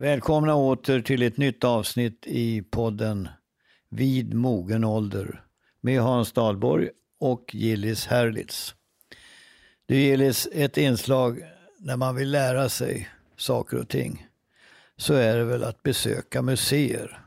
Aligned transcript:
Välkomna 0.00 0.54
åter 0.54 1.00
till 1.00 1.22
ett 1.22 1.36
nytt 1.36 1.64
avsnitt 1.64 2.26
i 2.26 2.62
podden 2.62 3.28
Vid 3.88 4.34
mogen 4.34 4.84
ålder 4.84 5.44
med 5.80 6.00
Hans 6.00 6.32
Dahlborg 6.32 6.88
och 7.18 7.54
Gillis 7.54 8.06
Herlitz. 8.06 8.74
Du 9.86 9.96
Gillis, 9.96 10.48
ett 10.52 10.76
inslag 10.76 11.42
när 11.78 11.96
man 11.96 12.14
vill 12.14 12.30
lära 12.30 12.68
sig 12.68 13.08
saker 13.36 13.76
och 13.76 13.88
ting 13.88 14.26
så 14.96 15.14
är 15.14 15.36
det 15.36 15.44
väl 15.44 15.64
att 15.64 15.82
besöka 15.82 16.42
museer. 16.42 17.20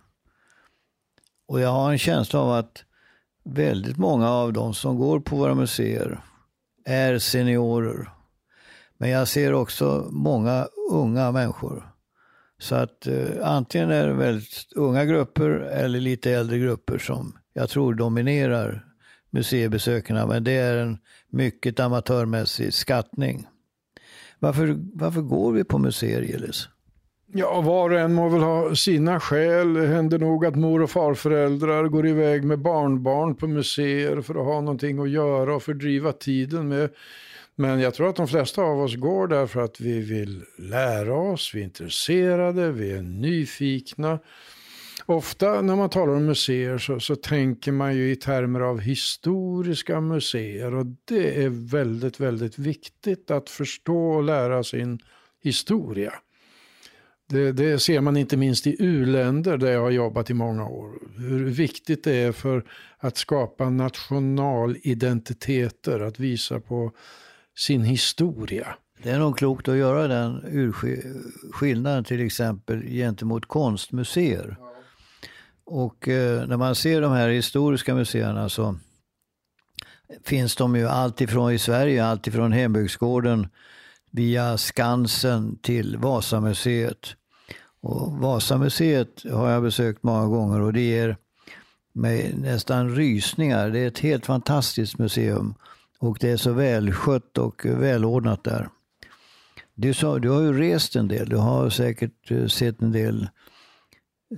Och 1.48 1.60
jag 1.60 1.70
har 1.70 1.92
en 1.92 2.00
känsla 2.00 2.40
av 2.40 2.52
att 2.52 2.84
väldigt 3.44 3.98
många 3.98 4.30
av 4.30 4.54
de 4.54 4.74
som 4.74 4.98
går 4.98 5.20
på 5.20 5.36
våra 5.36 5.56
museer 5.56 6.20
är 6.86 7.20
seniorer. 7.20 8.10
Men 8.98 9.10
jag 9.10 9.28
ser 9.28 9.54
också 9.54 10.08
många 10.12 10.68
unga 10.92 11.32
människor 11.32 11.93
så 12.64 12.76
att 12.76 13.08
eh, 13.08 13.26
antingen 13.42 13.92
är 13.92 14.08
det 14.08 14.14
väldigt 14.14 14.74
unga 14.76 15.06
grupper 15.06 15.50
eller 15.50 16.00
lite 16.00 16.32
äldre 16.32 16.58
grupper 16.58 16.98
som 16.98 17.38
jag 17.54 17.70
tror 17.70 17.94
dominerar 17.94 18.86
museibesökarna. 19.30 20.28
Men 20.28 20.44
det 20.44 20.52
är 20.52 20.78
en 20.78 20.98
mycket 21.30 21.80
amatörmässig 21.80 22.74
skattning. 22.74 23.48
Varför, 24.40 24.76
varför 24.94 25.22
går 25.22 25.52
vi 25.52 25.64
på 25.64 25.78
museer, 25.78 26.22
Gillis? 26.22 26.70
Ja, 27.34 27.62
var 27.62 27.90
och 27.90 28.00
en 28.00 28.14
må 28.14 28.30
väl 28.30 28.42
ha 28.42 28.76
sina 28.76 29.20
skäl. 29.20 29.74
Det 29.74 29.88
händer 29.88 30.20
nog 30.20 30.46
att 30.46 30.56
mor 30.56 30.82
och 30.82 30.90
farföräldrar 30.90 31.88
går 31.88 32.08
iväg 32.08 32.44
med 32.44 32.60
barnbarn 32.60 33.36
på 33.36 33.48
museer 33.48 34.22
för 34.22 34.36
att 34.36 34.46
ha 34.46 34.62
någonting 34.62 35.00
att 35.00 35.10
göra 35.10 35.56
och 35.56 35.64
fördriva 35.64 36.12
tiden 36.12 36.68
med. 36.68 36.90
Men 37.56 37.80
jag 37.80 37.94
tror 37.94 38.10
att 38.10 38.16
de 38.16 38.28
flesta 38.28 38.62
av 38.62 38.80
oss 38.80 38.96
går 38.96 39.28
där 39.28 39.48
för 39.48 39.62
att 39.62 39.80
vi 39.80 40.00
vill 40.00 40.44
lära 40.58 41.14
oss, 41.14 41.52
vi 41.54 41.60
är 41.60 41.64
intresserade, 41.64 42.72
vi 42.72 42.92
är 42.92 43.02
nyfikna. 43.02 44.20
Ofta 45.06 45.62
när 45.62 45.76
man 45.76 45.90
talar 45.90 46.14
om 46.14 46.26
museer 46.26 46.78
så, 46.78 47.00
så 47.00 47.16
tänker 47.16 47.72
man 47.72 47.96
ju 47.96 48.12
i 48.12 48.16
termer 48.16 48.60
av 48.60 48.80
historiska 48.80 50.02
museer 50.02 50.76
och 50.76 50.86
det 51.06 51.44
är 51.44 51.50
väldigt, 51.50 52.20
väldigt 52.20 52.60
viktigt 52.60 53.32
att 53.32 53.50
förstå 53.50 54.10
och 54.10 54.24
lära 54.24 54.64
sin 54.64 55.00
historia. 55.44 56.14
Det, 57.30 57.52
det, 57.52 57.80
ser 57.80 58.02
man 58.02 58.18
inte 58.18 58.38
minst 58.38 58.68
i 58.68 58.76
u-länder 58.80 59.58
där 59.58 59.72
jag 59.72 59.82
har 59.82 59.92
jobbat 59.92 60.30
i 60.30 60.34
många 60.34 60.68
år. 60.68 60.94
Hur 61.18 61.46
viktigt 61.46 62.04
det 62.04 62.16
är 62.16 62.32
för 62.32 62.64
att 62.98 63.18
skapa 63.18 63.70
nationalidentiteter, 63.70 66.00
att 66.00 66.20
visa 66.20 66.60
på 66.60 66.92
sin 67.56 67.84
historia. 67.84 68.76
Det 69.04 69.10
är 69.10 69.20
nog 69.20 69.38
klokt 69.38 69.68
att 69.68 69.76
göra 69.78 70.08
den 70.08 70.64
skillnaden 71.52 72.04
till 72.04 72.26
exempel 72.26 72.82
gentemot 72.82 73.46
konstmuseer. 73.46 74.58
Och 75.66 76.08
eh, 76.08 76.48
när 76.48 76.58
man 76.58 76.76
ser 76.76 77.02
de 77.02 77.12
här 77.12 77.30
historiska 77.30 77.96
museerna 77.96 78.50
så 78.50 78.76
finns 80.24 80.56
de 80.56 80.76
ju 80.76 80.88
alltifrån 80.88 81.52
i 81.52 81.60
Sverige, 81.60 82.06
alltifrån 82.06 82.52
hembygdsgården 82.52 83.48
via 84.12 84.58
Skansen 84.58 85.58
till 85.62 85.98
Vasamuseet. 85.98 87.16
Och 87.82 88.12
Vasamuseet 88.12 89.24
har 89.32 89.50
jag 89.50 89.64
besökt 89.64 90.04
många 90.04 90.28
gånger 90.28 90.62
och 90.62 90.74
det 90.74 90.82
ger 90.82 91.18
mig 91.94 92.34
nästan 92.38 92.96
rysningar. 92.96 93.70
Det 93.70 93.80
är 93.80 93.88
ett 93.88 94.00
helt 94.00 94.26
fantastiskt 94.26 94.98
museum. 94.98 95.56
Och 96.04 96.18
det 96.20 96.30
är 96.30 96.38
så 96.38 96.52
välskött 96.52 97.38
och 97.38 97.66
välordnat 97.66 98.44
där. 98.44 98.70
Du, 99.76 99.94
sa, 99.94 100.20
du 100.20 100.30
har 100.30 100.42
ju 100.42 100.54
rest 100.54 100.96
en 100.96 101.08
del. 101.08 101.30
Du 101.30 101.36
har 101.36 101.70
säkert 101.70 102.32
eh, 102.32 102.48
sett 102.48 102.82
en 102.82 102.92
del 102.92 103.30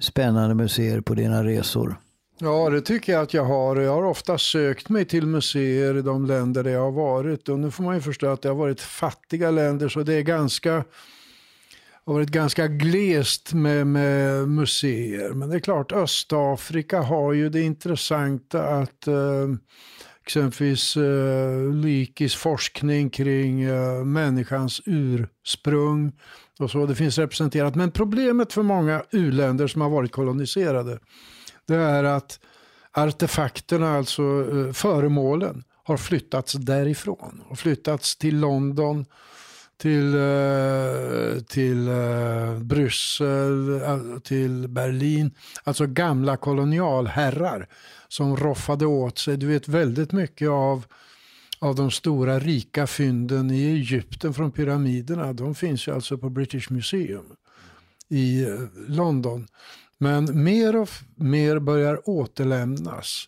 spännande 0.01 0.55
museer 0.55 1.01
på 1.01 1.13
dina 1.13 1.43
resor. 1.43 1.99
Ja, 2.39 2.69
det 2.69 2.81
tycker 2.81 3.13
jag 3.13 3.21
att 3.21 3.33
jag 3.33 3.45
har. 3.45 3.75
Jag 3.75 3.93
har 3.93 4.03
ofta 4.03 4.37
sökt 4.37 4.89
mig 4.89 5.05
till 5.05 5.25
museer 5.27 5.97
i 5.97 6.01
de 6.01 6.25
länder 6.25 6.63
där 6.63 6.71
jag 6.71 6.81
har 6.81 6.91
varit. 6.91 7.49
Och 7.49 7.59
nu 7.59 7.71
får 7.71 7.83
man 7.83 7.95
ju 7.95 8.01
förstå 8.01 8.27
att 8.27 8.41
det 8.41 8.49
har 8.49 8.55
varit 8.55 8.81
fattiga 8.81 9.51
länder 9.51 9.89
så 9.89 10.03
det 10.03 10.13
är 10.13 10.21
ganska 10.21 10.83
har 12.05 12.13
varit 12.13 12.29
ganska 12.29 12.67
glest 12.67 13.53
med, 13.53 13.87
med 13.87 14.49
museer. 14.49 15.33
Men 15.33 15.49
det 15.49 15.55
är 15.55 15.59
klart, 15.59 15.91
Östafrika 15.91 17.01
har 17.01 17.33
ju 17.33 17.49
det 17.49 17.61
intressanta 17.61 18.63
att 18.63 19.07
eh, 19.07 19.47
exempelvis 20.25 20.97
eh, 20.97 21.73
Lykis 21.73 22.35
forskning 22.35 23.09
kring 23.09 23.61
eh, 23.61 24.03
människans 24.03 24.81
ursprung 24.85 26.11
och 26.59 26.71
så. 26.71 26.85
Det 26.85 26.95
finns 26.95 27.17
representerat. 27.17 27.75
Men 27.75 27.91
problemet 27.91 28.53
för 28.53 28.63
många 28.63 29.03
uländer 29.11 29.67
som 29.67 29.81
har 29.81 29.89
varit 29.89 30.11
koloniserade 30.11 30.99
det 31.67 31.75
är 31.75 32.03
att 32.03 32.39
artefakterna, 32.91 33.97
alltså 33.97 34.23
eh, 34.23 34.73
föremålen, 34.73 35.63
har 35.83 35.97
flyttats 35.97 36.53
därifrån 36.53 37.41
och 37.49 37.59
flyttats 37.59 38.15
till 38.17 38.39
London, 38.39 39.05
till, 39.77 40.15
eh, 40.15 41.41
till 41.47 41.87
eh, 41.87 42.59
Bryssel, 42.59 43.81
eh, 43.81 44.19
till 44.23 44.67
Berlin. 44.67 45.31
Alltså 45.63 45.85
gamla 45.85 46.37
kolonialherrar 46.37 47.67
som 48.15 48.37
roffade 48.37 48.85
åt 48.85 49.17
sig. 49.17 49.37
Du 49.37 49.47
vet 49.47 49.67
väldigt 49.67 50.11
mycket 50.11 50.49
av, 50.49 50.85
av 51.59 51.75
de 51.75 51.91
stora 51.91 52.39
rika 52.39 52.87
fynden 52.87 53.51
i 53.51 53.63
Egypten 53.65 54.33
från 54.33 54.51
pyramiderna. 54.51 55.33
De 55.33 55.55
finns 55.55 55.87
ju 55.87 55.93
alltså 55.95 56.17
på 56.17 56.29
British 56.29 56.71
Museum 56.71 57.25
i 58.09 58.43
eh, 58.43 58.59
London. 58.87 59.47
Men 59.97 60.43
mer 60.43 60.75
och 60.75 60.89
mer 61.15 61.59
börjar 61.59 62.09
återlämnas 62.09 63.27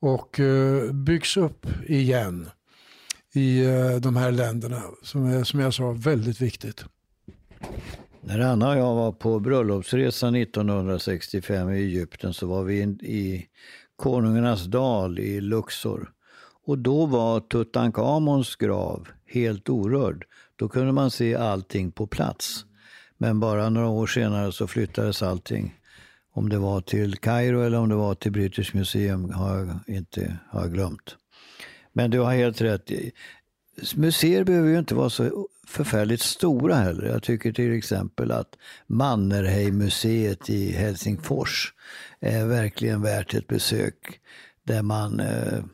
och 0.00 0.40
eh, 0.40 0.92
byggs 0.92 1.36
upp 1.36 1.66
igen 1.86 2.50
i 3.34 3.64
eh, 3.64 3.96
de 3.96 4.16
här 4.16 4.30
länderna 4.30 4.82
som 5.02 5.24
är 5.26 5.44
som 5.44 5.60
jag 5.60 5.74
sa 5.74 5.92
väldigt 5.92 6.40
viktigt. 6.40 6.84
När 8.20 8.40
Anna 8.40 8.70
och 8.70 8.76
jag 8.76 8.94
var 8.94 9.12
på 9.12 9.40
bröllopsresa 9.40 10.28
1965 10.28 11.70
i 11.70 11.76
Egypten 11.76 12.34
så 12.34 12.46
var 12.46 12.64
vi 12.64 12.80
i 13.02 13.46
Konungarnas 14.00 14.64
dal 14.64 15.18
i 15.18 15.40
Luxor. 15.40 16.12
Och 16.66 16.78
då 16.78 17.06
var 17.06 17.40
Tutankhamons 17.40 18.56
grav 18.56 19.08
helt 19.26 19.68
orörd. 19.68 20.24
Då 20.56 20.68
kunde 20.68 20.92
man 20.92 21.10
se 21.10 21.34
allting 21.34 21.92
på 21.92 22.06
plats. 22.06 22.64
Men 23.18 23.40
bara 23.40 23.70
några 23.70 23.88
år 23.88 24.06
senare 24.06 24.52
så 24.52 24.66
flyttades 24.66 25.22
allting. 25.22 25.74
Om 26.32 26.48
det 26.48 26.58
var 26.58 26.80
till 26.80 27.16
Kairo 27.16 27.62
eller 27.62 27.78
om 27.78 27.88
det 27.88 27.94
var 27.94 28.14
till 28.14 28.32
British 28.32 28.74
Museum 28.74 29.30
har 29.30 29.56
jag 29.58 29.96
inte 29.96 30.38
har 30.50 30.60
jag 30.60 30.72
glömt. 30.72 31.16
Men 31.92 32.10
du 32.10 32.18
har 32.18 32.34
helt 32.34 32.60
rätt. 32.60 32.90
Museer 33.94 34.44
behöver 34.44 34.68
ju 34.68 34.78
inte 34.78 34.94
vara 34.94 35.10
så 35.10 35.48
förfärligt 35.66 36.22
stora 36.22 36.74
heller. 36.74 37.06
Jag 37.06 37.22
tycker 37.22 37.52
till 37.52 37.78
exempel 37.78 38.30
att 38.30 38.56
Mannerheimmuseet 38.86 40.50
i 40.50 40.72
Helsingfors 40.72 41.74
är 42.20 42.46
verkligen 42.46 43.02
värt 43.02 43.34
ett 43.34 43.46
besök. 43.46 44.20
Där 44.62 44.82
man, 44.82 45.20
eh, 45.20 45.64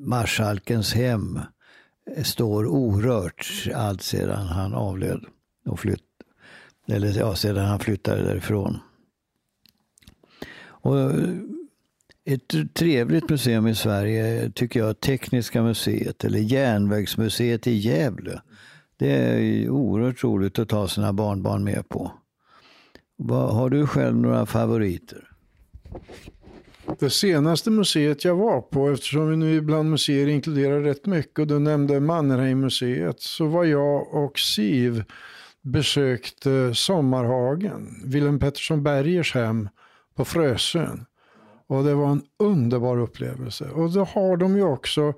marskalkens 0.00 0.94
hem 0.94 1.40
står 2.22 2.66
orört 2.66 3.68
allt 3.74 4.02
sedan 4.02 4.46
han 4.46 4.74
avled 4.74 5.24
och 5.66 5.80
flytt, 5.80 6.00
eller 6.88 7.18
ja, 7.18 7.34
sedan 7.34 7.66
han 7.66 7.78
flyttade 7.78 8.22
därifrån. 8.22 8.78
Och 10.64 11.00
eh, 11.00 11.38
ett 12.24 12.74
trevligt 12.74 13.30
museum 13.30 13.66
i 13.66 13.74
Sverige 13.74 14.50
tycker 14.54 14.80
jag 14.80 15.00
Tekniska 15.00 15.62
museet 15.62 16.24
eller 16.24 16.38
Järnvägsmuseet 16.38 17.66
i 17.66 17.72
Gävle. 17.72 18.40
Det 18.96 19.12
är 19.12 19.70
oerhört 19.70 20.24
roligt 20.24 20.58
att 20.58 20.68
ta 20.68 20.88
sina 20.88 21.12
barnbarn 21.12 21.64
med 21.64 21.88
på. 21.88 22.12
Har 23.28 23.70
du 23.70 23.86
själv 23.86 24.16
några 24.16 24.46
favoriter? 24.46 25.28
Det 26.98 27.10
senaste 27.10 27.70
museet 27.70 28.24
jag 28.24 28.36
var 28.36 28.60
på, 28.60 28.90
eftersom 28.90 29.30
vi 29.30 29.36
nu 29.36 29.54
ibland 29.54 29.90
museer 29.90 30.26
inkluderar 30.26 30.80
rätt 30.80 31.06
mycket 31.06 31.38
och 31.38 31.46
du 31.46 31.58
nämnde 31.58 32.00
Mannerheimmuseet, 32.00 33.20
så 33.20 33.46
var 33.46 33.64
jag 33.64 34.14
och 34.14 34.38
Siv 34.38 35.04
besökte 35.62 36.74
Sommarhagen, 36.74 38.02
Wilhelm 38.04 38.38
Pettersson 38.38 38.82
Bergers 38.82 39.34
hem 39.34 39.68
på 40.14 40.24
Frösön. 40.24 41.06
Och 41.66 41.84
det 41.84 41.94
var 41.94 42.10
en 42.10 42.22
underbar 42.38 42.98
upplevelse. 42.98 43.64
Och 43.64 43.92
då 43.92 44.04
har 44.04 44.36
de 44.36 44.56
ju 44.56 44.62
också 44.62 45.14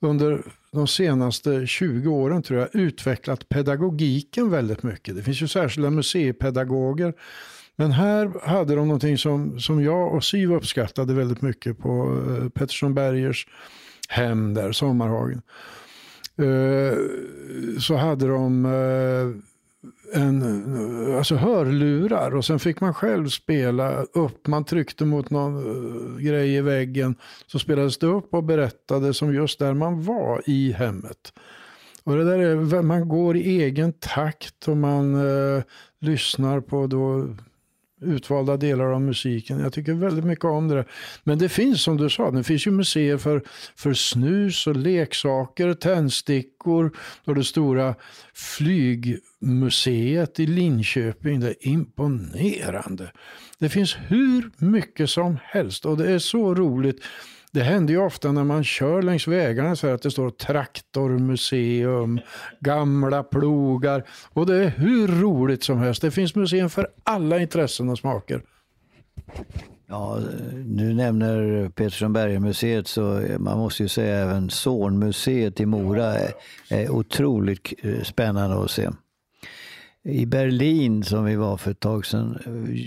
under 0.00 0.42
de 0.72 0.86
senaste 0.86 1.66
20 1.66 2.08
åren 2.08 2.42
tror 2.42 2.60
jag 2.60 2.68
utvecklat 2.72 3.48
pedagogiken 3.48 4.50
väldigt 4.50 4.82
mycket. 4.82 5.16
Det 5.16 5.22
finns 5.22 5.42
ju 5.42 5.48
särskilda 5.48 5.90
museipedagoger. 5.90 7.14
Men 7.76 7.92
här 7.92 8.32
hade 8.42 8.74
de 8.74 8.88
någonting 8.88 9.18
som, 9.18 9.60
som 9.60 9.82
jag 9.82 10.14
och 10.14 10.24
Siv 10.24 10.52
uppskattade 10.52 11.14
väldigt 11.14 11.42
mycket 11.42 11.78
på 11.78 12.22
eh, 12.28 12.48
Pettersson 12.48 12.94
Bergers 12.94 13.46
hem 14.08 14.54
där, 14.54 14.72
Sommarhagen. 14.72 15.42
Eh, 16.36 16.98
så 17.80 17.96
hade 17.96 18.26
de 18.26 18.64
eh, 18.64 19.53
en, 20.12 21.16
alltså 21.16 21.34
hörlurar 21.34 22.34
och 22.34 22.44
sen 22.44 22.58
fick 22.58 22.80
man 22.80 22.94
själv 22.94 23.28
spela 23.28 24.02
upp. 24.02 24.46
Man 24.46 24.64
tryckte 24.64 25.04
mot 25.04 25.30
någon 25.30 25.66
uh, 25.66 26.18
grej 26.18 26.54
i 26.54 26.60
väggen 26.60 27.14
så 27.46 27.58
spelades 27.58 27.98
det 27.98 28.06
upp 28.06 28.34
och 28.34 28.44
berättade 28.44 29.14
som 29.14 29.34
just 29.34 29.58
där 29.58 29.74
man 29.74 30.02
var 30.02 30.42
i 30.46 30.72
hemmet. 30.72 31.32
Och 32.04 32.16
det 32.16 32.24
där 32.24 32.38
är, 32.38 32.82
man 32.82 33.08
går 33.08 33.36
i 33.36 33.62
egen 33.62 33.92
takt 33.92 34.68
och 34.68 34.76
man 34.76 35.14
uh, 35.14 35.62
lyssnar 36.00 36.60
på 36.60 36.86
då 36.86 37.28
utvalda 38.04 38.56
delar 38.56 38.84
av 38.84 39.00
musiken. 39.00 39.60
Jag 39.60 39.72
tycker 39.72 39.92
väldigt 39.92 40.24
mycket 40.24 40.44
om 40.44 40.68
det. 40.68 40.84
Men 41.24 41.38
det 41.38 41.48
finns 41.48 41.82
som 41.82 41.96
du 41.96 42.10
sa, 42.10 42.30
det 42.30 42.44
finns 42.44 42.66
ju 42.66 42.70
museer 42.70 43.18
för, 43.18 43.42
för 43.76 43.94
snus 43.94 44.66
och 44.66 44.76
leksaker, 44.76 45.74
tändstickor 45.74 46.96
och 47.24 47.34
det 47.34 47.44
stora 47.44 47.94
flygmuseet 48.34 50.40
i 50.40 50.46
Linköping. 50.46 51.40
Det 51.40 51.48
är 51.48 51.68
imponerande. 51.68 53.12
Det 53.58 53.68
finns 53.68 53.96
hur 54.08 54.50
mycket 54.56 55.10
som 55.10 55.38
helst 55.42 55.86
och 55.86 55.96
det 55.96 56.12
är 56.12 56.18
så 56.18 56.54
roligt. 56.54 57.02
Det 57.54 57.62
händer 57.62 57.94
ju 57.94 58.00
ofta 58.00 58.32
när 58.32 58.44
man 58.44 58.64
kör 58.64 59.02
längs 59.02 59.28
vägarna 59.28 59.76
så 59.76 59.86
att 59.86 60.02
det 60.02 60.10
står 60.10 60.30
traktormuseum, 60.30 62.20
gamla 62.60 63.22
plogar 63.22 64.04
och 64.32 64.46
det 64.46 64.56
är 64.56 64.68
hur 64.68 65.08
roligt 65.08 65.62
som 65.62 65.78
helst. 65.78 66.02
Det 66.02 66.10
finns 66.10 66.34
museum 66.34 66.70
för 66.70 66.88
alla 67.04 67.38
intressen 67.38 67.88
och 67.88 67.98
smaker. 67.98 68.42
Ja, 69.86 70.18
nu 70.66 70.94
nämner 70.94 71.68
Petersson 71.68 72.12
Berger-museet 72.12 72.88
så 72.88 73.22
man 73.38 73.58
måste 73.58 73.82
ju 73.82 73.88
säga 73.88 74.16
även 74.16 74.50
Zornmuseet 74.50 75.60
i 75.60 75.66
Mora 75.66 76.06
är, 76.06 76.32
är 76.68 76.90
otroligt 76.90 77.72
spännande 78.02 78.64
att 78.64 78.70
se. 78.70 78.90
I 80.06 80.26
Berlin 80.26 81.02
som 81.02 81.24
vi 81.24 81.36
var 81.36 81.56
för 81.56 81.70
ett 81.70 81.80
tag 81.80 82.06
sedan 82.06 82.38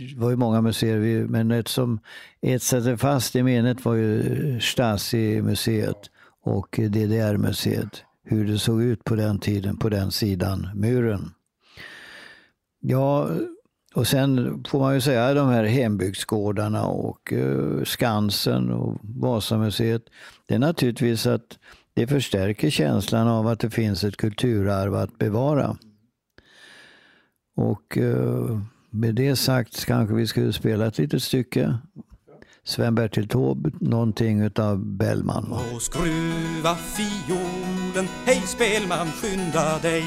Det 0.10 0.20
var 0.20 0.30
ju 0.30 0.36
många 0.36 0.62
museer, 0.62 1.28
men 1.28 1.52
ett 1.52 1.68
som 1.68 2.00
etsade 2.42 2.98
fast 2.98 3.36
i 3.36 3.44
minnet 3.44 3.86
var 3.86 3.94
ju 3.94 4.22
eh, 4.22 4.60
Stasi-museet 4.60 6.10
och 6.44 6.80
DDR-museet. 6.80 8.04
Hur 8.24 8.48
det 8.48 8.60
såg 8.60 8.84
ut 8.84 9.04
på 9.04 9.16
den 9.16 9.40
tiden, 9.40 9.78
på 9.78 9.90
den 9.90 10.12
sidan 10.12 10.70
muren. 10.76 11.32
Ja, 12.80 13.30
och 13.94 14.08
sen 14.08 14.64
får 14.68 14.80
man 14.80 14.94
ju 14.94 15.02
säga 15.02 15.34
de 15.34 15.50
här 15.50 15.64
hembygdsgårdarna 15.64 16.86
och 16.86 17.34
eh, 17.34 17.84
Skansen 17.84 18.72
och 18.72 18.98
Vasamuseet. 19.02 20.04
Det 20.48 20.56
är 20.56 20.60
naturligtvis 20.60 21.28
att 21.28 21.58
det 21.94 22.08
förstärker 22.08 22.70
känslan 22.70 23.28
av 23.28 23.48
att 23.48 23.60
det 23.60 23.70
finns 23.70 24.04
ett 24.04 24.18
kulturarv 24.18 24.96
att 24.96 25.18
bevara. 25.18 25.78
Och 27.58 27.98
eh, 27.98 28.60
med 28.90 29.16
det 29.16 29.36
sagt 29.36 29.86
kanske 29.86 30.16
vi 30.16 30.28
skulle 30.28 30.54
spela 30.54 30.88
ett 30.88 30.98
litet 30.98 31.24
stycke. 31.24 31.78
Sven-Bertil 32.64 33.28
Taube, 33.28 33.72
någonting 33.80 34.42
utav 34.42 34.86
Bellman. 34.86 35.52
Och 35.52 35.82
skruva 35.82 36.76
fiolen, 36.76 38.08
hej 38.26 38.42
spelman 38.46 39.08
skynda 39.08 39.80
dig 39.80 40.04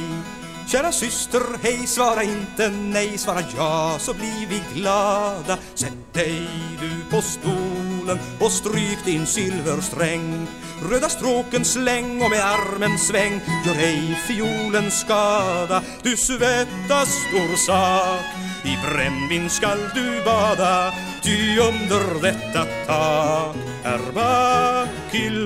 Kära 0.70 0.92
syster, 0.92 1.42
hej, 1.62 1.86
svara 1.86 2.22
inte 2.22 2.68
nej, 2.68 3.18
svara 3.18 3.42
ja 3.56 3.96
så 3.98 4.14
blir 4.14 4.46
vi 4.48 4.62
glada. 4.74 5.58
Sätt 5.74 6.12
dig 6.12 6.46
du 6.80 7.16
på 7.16 7.22
stolen 7.22 8.18
och 8.40 8.52
stryk 8.52 9.04
din 9.04 9.26
silversträng. 9.26 10.46
Röda 10.90 11.08
stråken 11.08 11.64
släng 11.64 12.22
och 12.22 12.30
med 12.30 12.44
armen 12.44 12.98
sväng, 12.98 13.40
gör 13.66 13.78
ej 13.78 14.18
fiolen 14.28 14.90
skada. 14.90 15.82
Du 16.02 16.16
svettas 16.16 17.08
stor 17.08 17.56
sak, 17.56 18.24
i 18.64 18.76
brännvin 18.86 19.50
skall 19.50 19.80
du 19.94 20.24
bada, 20.24 20.94
ty 21.22 21.58
under 21.58 22.22
detta 22.22 22.64
tak 22.86 23.56
är 23.84 24.12
Bakilada 24.12 25.40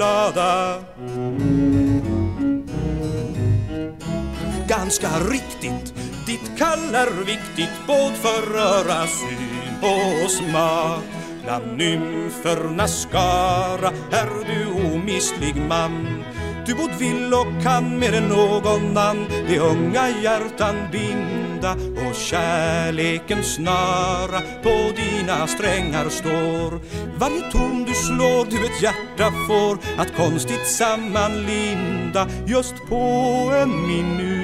ganska 4.68 5.08
riktigt. 5.08 5.94
Ditt 6.26 6.58
kall 6.58 6.94
är 6.94 7.24
viktigt 7.24 7.86
både 7.86 8.14
för 8.14 8.56
öra, 8.56 9.06
syn 9.06 9.74
och 9.80 10.30
smak. 10.30 11.04
Bland 11.44 11.76
nymfernas 11.76 13.02
skara 13.02 13.92
är 14.12 14.28
du 14.46 14.94
omistlig 14.94 15.56
man. 15.56 16.24
Du 16.66 16.74
både 16.74 16.94
vill 16.98 17.34
och 17.34 17.62
kan 17.62 17.98
mer 17.98 18.12
än 18.12 18.28
någon 18.28 18.66
annan. 18.66 19.26
De 19.48 19.58
unga 19.58 20.08
hjärtan 20.22 20.76
binda 20.92 21.72
och 21.72 22.14
kärleken 22.14 23.42
snara. 23.42 24.40
På 24.62 24.92
dina 24.96 25.46
strängar 25.46 26.08
står. 26.08 26.80
Varje 27.18 27.50
ton 27.50 27.84
du 27.84 27.94
slår 27.94 28.44
du 28.50 28.66
ett 28.66 28.82
hjärta 28.82 29.32
får 29.48 29.78
att 30.00 30.16
konstigt 30.16 30.66
sammanlinda. 30.66 32.26
Just 32.46 32.74
på 32.88 33.52
en 33.62 33.86
minut 33.86 34.43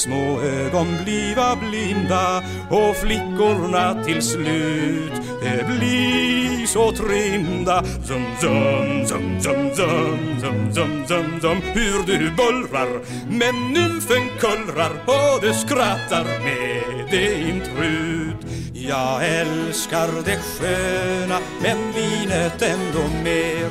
små 0.00 0.40
ögon 0.40 0.86
bliva 1.04 1.56
blinda 1.56 2.42
och 2.70 2.96
flickorna 2.96 4.04
till 4.04 4.22
slut 4.22 5.12
det 5.42 5.66
blir 5.66 6.66
så 6.66 6.92
trimda 6.92 7.82
Zum, 7.82 8.24
zum, 8.40 9.06
zum, 9.06 9.40
zum, 9.40 9.80
zum, 9.80 10.44
zum, 10.44 10.72
zum, 10.74 11.06
zum, 11.06 11.40
zum 11.40 11.62
Hur 11.74 12.06
du 12.06 12.30
bullrar 12.30 13.00
men 13.28 13.72
nymfen 13.72 14.28
kullrar 14.40 14.92
och 15.06 15.40
du 15.42 15.54
skrattar 15.54 16.24
med 16.24 17.10
din 17.10 17.60
trut 17.60 18.39
jag 18.88 19.28
älskar 19.28 20.08
det 20.24 20.36
sköna 20.36 21.38
men 21.62 21.92
vinet 21.92 22.62
ändå 22.62 23.08
mer. 23.24 23.70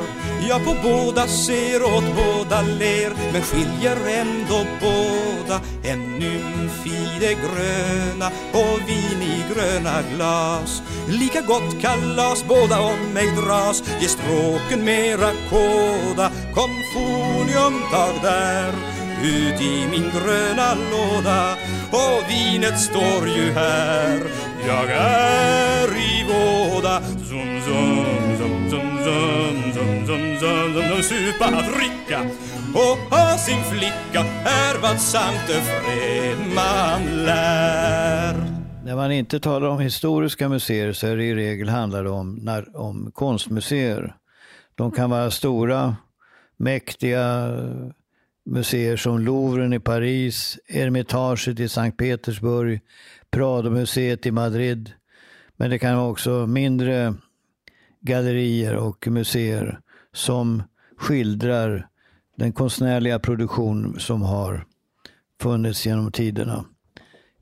Jag 0.50 0.66
på 0.66 0.76
båda 0.84 1.28
ser 1.28 1.84
åt 1.84 2.04
båda 2.16 2.62
ler 2.62 3.14
men 3.34 3.42
skiljer 3.42 3.98
ändå 4.08 4.66
båda 4.82 5.62
En 5.84 6.20
nymf 6.20 6.86
i 6.88 7.20
det 7.20 7.34
gröna 7.34 8.32
och 8.54 8.80
vin 8.90 9.22
i 9.22 9.44
gröna 9.54 10.02
glas. 10.16 10.82
Lika 11.08 11.42
gott 11.42 11.82
kalas 11.82 12.46
båda 12.48 12.80
om 12.80 13.14
mig 13.14 13.28
dras 13.36 13.84
Ge 14.02 14.08
stråken 14.08 14.86
mera 14.86 15.32
kåda. 15.50 16.32
Konfolium 16.54 17.82
tag 17.92 18.16
där 18.24 18.74
ut 19.24 19.62
i 19.62 19.88
min 19.92 20.12
gröna 20.12 20.76
låda. 20.92 21.56
Och 21.92 22.30
vinet 22.30 22.80
står 22.80 23.28
ju 23.28 23.52
här 23.52 24.49
jag 24.68 24.92
är 24.92 25.88
i 25.98 26.24
våda. 26.24 27.02
Zum, 27.02 27.62
zum, 27.62 28.06
zum, 28.38 28.70
zum, 28.70 29.00
zum, 29.04 29.74
zum, 29.74 29.74
zum, 29.74 30.06
zum, 30.08 30.40
zum, 30.40 30.74
zum, 30.74 31.04
supa 31.04 31.46
att 31.46 31.66
dricka 31.76 32.22
och 32.74 32.98
ha 33.18 33.38
sin 33.38 33.64
flicka 33.64 34.26
är 34.46 34.82
vad 34.82 35.00
Sankte 35.00 35.54
Fredman 35.54 37.26
lär. 37.26 38.36
När 38.86 38.96
man 38.96 39.12
inte 39.12 39.40
talar 39.40 39.68
om 39.68 39.80
historiska 39.80 40.50
museer 40.50 40.94
så 40.94 41.08
är 41.08 41.16
det 41.16 41.24
i 41.24 41.36
regel 41.36 41.70
handlar 41.70 42.04
det 42.04 42.10
om, 42.10 42.36
när, 42.36 42.78
om 42.78 43.12
konstmuseer. 43.12 44.16
De 44.76 44.92
kan 44.92 45.10
vara 45.10 45.32
stora, 45.32 45.96
mäktiga 46.58 47.52
museer 48.46 48.98
som 48.98 49.20
Louvren 49.20 49.74
i 49.74 49.80
Paris, 49.80 50.60
Ermitaget 50.70 51.60
i 51.60 51.70
Sankt 51.70 51.98
Petersburg, 51.98 52.82
Prado-museet 53.32 54.26
i 54.26 54.32
Madrid. 54.32 54.92
Men 55.58 55.70
det 55.70 55.80
kan 55.80 55.98
vara 55.98 56.10
också 56.10 56.48
mindre 56.48 57.14
gallerier 58.02 58.76
och 58.76 59.08
museer 59.08 59.80
som 60.14 60.64
skildrar 60.98 61.88
den 62.36 62.54
konstnärliga 62.54 63.20
produktion 63.20 64.00
som 64.00 64.22
har 64.22 64.66
funnits 65.42 65.86
genom 65.86 66.12
tiderna. 66.12 66.66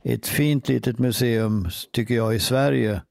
Ett 0.04 0.28
fint 0.28 0.68
litet 0.68 1.00
museum, 1.00 1.68
tycker 1.92 2.16
jag, 2.16 2.36
i 2.36 2.40
Sverige 2.40 3.02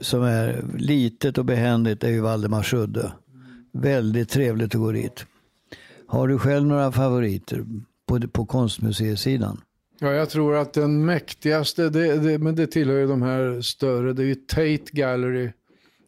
som 0.00 0.22
är 0.22 0.64
litet 0.78 1.38
och 1.38 1.44
behändigt 1.44 2.04
är 2.04 2.08
ju 2.08 2.20
Valdemarsudde. 2.20 3.12
Väldigt 3.72 4.28
trevligt 4.28 4.74
att 4.74 4.80
gå 4.80 4.92
dit. 4.92 5.26
Har 6.06 6.28
du 6.28 6.38
själv 6.38 6.66
några 6.66 6.92
favoriter 6.92 7.64
på, 8.06 8.20
på 8.20 8.46
konstmuseisidan? 8.46 9.60
Ja, 10.00 10.12
jag 10.12 10.30
tror 10.30 10.56
att 10.56 10.72
den 10.72 11.04
mäktigaste, 11.04 11.90
det, 11.90 12.18
det, 12.18 12.38
men 12.38 12.54
det 12.54 12.66
tillhör 12.66 12.98
ju 12.98 13.06
de 13.06 13.22
här 13.22 13.60
större, 13.60 14.12
det 14.12 14.22
är 14.22 14.26
ju 14.26 14.34
Tate 14.34 14.92
Gallery 14.92 15.52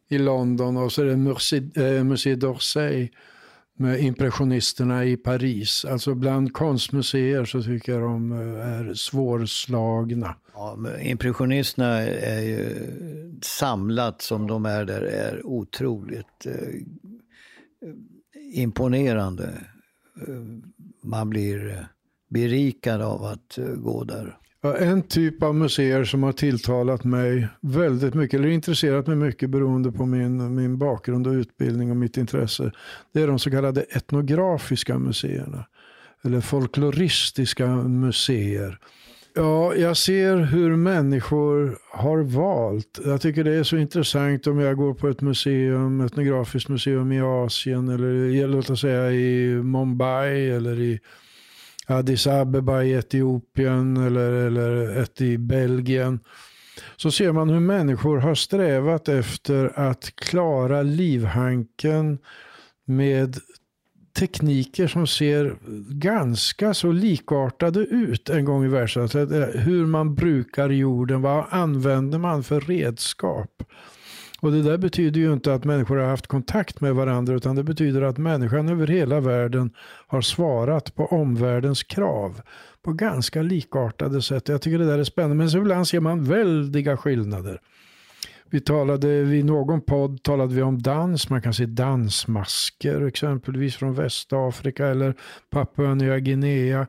i 0.08 0.18
London 0.18 0.76
och 0.76 0.92
så 0.92 1.02
är 1.02 1.06
det 1.06 1.16
Musée, 2.04 2.32
eh, 2.32 2.36
d'Orsay 2.36 3.08
med 3.74 4.00
impressionisterna 4.00 5.04
i 5.04 5.16
Paris. 5.16 5.84
Alltså 5.84 6.14
bland 6.14 6.52
konstmuseer 6.52 7.44
så 7.44 7.62
tycker 7.62 7.92
jag 7.92 8.02
de 8.02 8.32
eh, 8.32 8.66
är 8.66 8.94
svårslagna. 8.94 10.36
Ja, 10.54 10.78
impressionisterna 11.00 11.98
är 12.02 12.40
ju 12.40 12.86
samlat 13.42 14.22
som 14.22 14.46
de 14.46 14.66
är 14.66 14.84
där 14.84 15.02
är 15.02 15.46
otroligt 15.46 16.46
eh, 16.46 16.80
imponerande. 18.52 19.54
Eh, 20.28 20.34
man 21.02 21.30
blir 21.30 21.88
berikad 22.30 23.02
av 23.02 23.24
att 23.24 23.58
eh, 23.58 23.64
gå 23.64 24.04
där. 24.04 24.36
Ja, 24.62 24.76
en 24.76 25.02
typ 25.02 25.42
av 25.42 25.54
museer 25.54 26.04
som 26.04 26.22
har 26.22 26.32
tilltalat 26.32 27.04
mig 27.04 27.48
väldigt 27.60 28.14
mycket, 28.14 28.40
eller 28.40 28.48
intresserat 28.48 29.06
mig 29.06 29.16
mycket 29.16 29.50
beroende 29.50 29.92
på 29.92 30.06
min, 30.06 30.54
min 30.54 30.78
bakgrund 30.78 31.26
och 31.26 31.32
utbildning 31.32 31.90
och 31.90 31.96
mitt 31.96 32.16
intresse. 32.16 32.72
Det 33.12 33.22
är 33.22 33.26
de 33.26 33.38
så 33.38 33.50
kallade 33.50 33.82
etnografiska 33.82 34.98
museerna. 34.98 35.66
Eller 36.24 36.40
folkloristiska 36.40 37.66
museer. 37.76 38.78
Ja, 39.34 39.74
jag 39.74 39.96
ser 39.96 40.36
hur 40.36 40.76
människor 40.76 41.78
har 41.92 42.18
valt. 42.18 43.00
Jag 43.04 43.20
tycker 43.20 43.44
det 43.44 43.54
är 43.54 43.62
så 43.62 43.76
intressant 43.76 44.46
om 44.46 44.58
jag 44.58 44.76
går 44.76 44.94
på 44.94 45.08
ett 45.08 45.20
museum, 45.20 46.00
etnografiskt 46.00 46.68
museum 46.68 47.12
i 47.12 47.20
Asien 47.20 47.88
eller 47.88 48.46
låt 48.46 48.70
oss 48.70 48.80
säga 48.80 49.12
i 49.12 49.54
Mumbai 49.62 50.50
eller 50.50 50.80
i 50.80 51.00
Addis 51.90 52.26
Abeba 52.26 52.82
i 52.82 52.92
Etiopien 52.92 53.96
eller, 53.96 54.32
eller 54.32 54.96
ett 55.02 55.20
i 55.20 55.38
Belgien. 55.38 56.20
Så 56.96 57.10
ser 57.10 57.32
man 57.32 57.50
hur 57.50 57.60
människor 57.60 58.18
har 58.18 58.34
strävat 58.34 59.08
efter 59.08 59.78
att 59.78 60.16
klara 60.16 60.82
livhanken 60.82 62.18
med 62.84 63.36
tekniker 64.18 64.86
som 64.86 65.06
ser 65.06 65.56
ganska 65.88 66.74
så 66.74 66.92
likartade 66.92 67.80
ut 67.80 68.30
en 68.30 68.44
gång 68.44 68.64
i 68.64 68.68
världen. 68.68 69.08
Hur 69.54 69.86
man 69.86 70.14
brukar 70.14 70.68
jorden, 70.68 71.22
vad 71.22 71.44
använder 71.50 72.18
man 72.18 72.42
för 72.42 72.60
redskap? 72.60 73.62
Och 74.40 74.52
det 74.52 74.62
där 74.62 74.78
betyder 74.78 75.20
ju 75.20 75.32
inte 75.32 75.54
att 75.54 75.64
människor 75.64 75.96
har 75.96 76.08
haft 76.08 76.26
kontakt 76.26 76.80
med 76.80 76.94
varandra 76.94 77.34
utan 77.34 77.56
det 77.56 77.64
betyder 77.64 78.02
att 78.02 78.18
människan 78.18 78.68
över 78.68 78.86
hela 78.86 79.20
världen 79.20 79.70
har 80.06 80.20
svarat 80.20 80.94
på 80.94 81.06
omvärldens 81.06 81.82
krav 81.82 82.40
på 82.82 82.92
ganska 82.92 83.42
likartade 83.42 84.22
sätt. 84.22 84.48
Jag 84.48 84.62
tycker 84.62 84.78
det 84.78 84.86
där 84.86 84.98
är 84.98 85.04
spännande 85.04 85.36
men 85.36 85.50
så 85.50 85.58
ibland 85.58 85.88
ser 85.88 86.00
man 86.00 86.24
väldiga 86.24 86.96
skillnader. 86.96 87.60
Vi 88.52 88.60
talade 88.60 89.22
vid 89.22 89.44
någon 89.44 89.80
podd 89.80 90.22
talade 90.22 90.54
vi 90.54 90.62
om 90.62 90.82
dans. 90.82 91.30
Man 91.30 91.42
kan 91.42 91.54
se 91.54 91.66
dansmasker 91.66 93.06
exempelvis 93.06 93.76
från 93.76 93.94
Västafrika 93.94 94.86
eller 94.86 95.14
Papua 95.50 95.94
Nya 95.94 96.18
Guinea. 96.18 96.86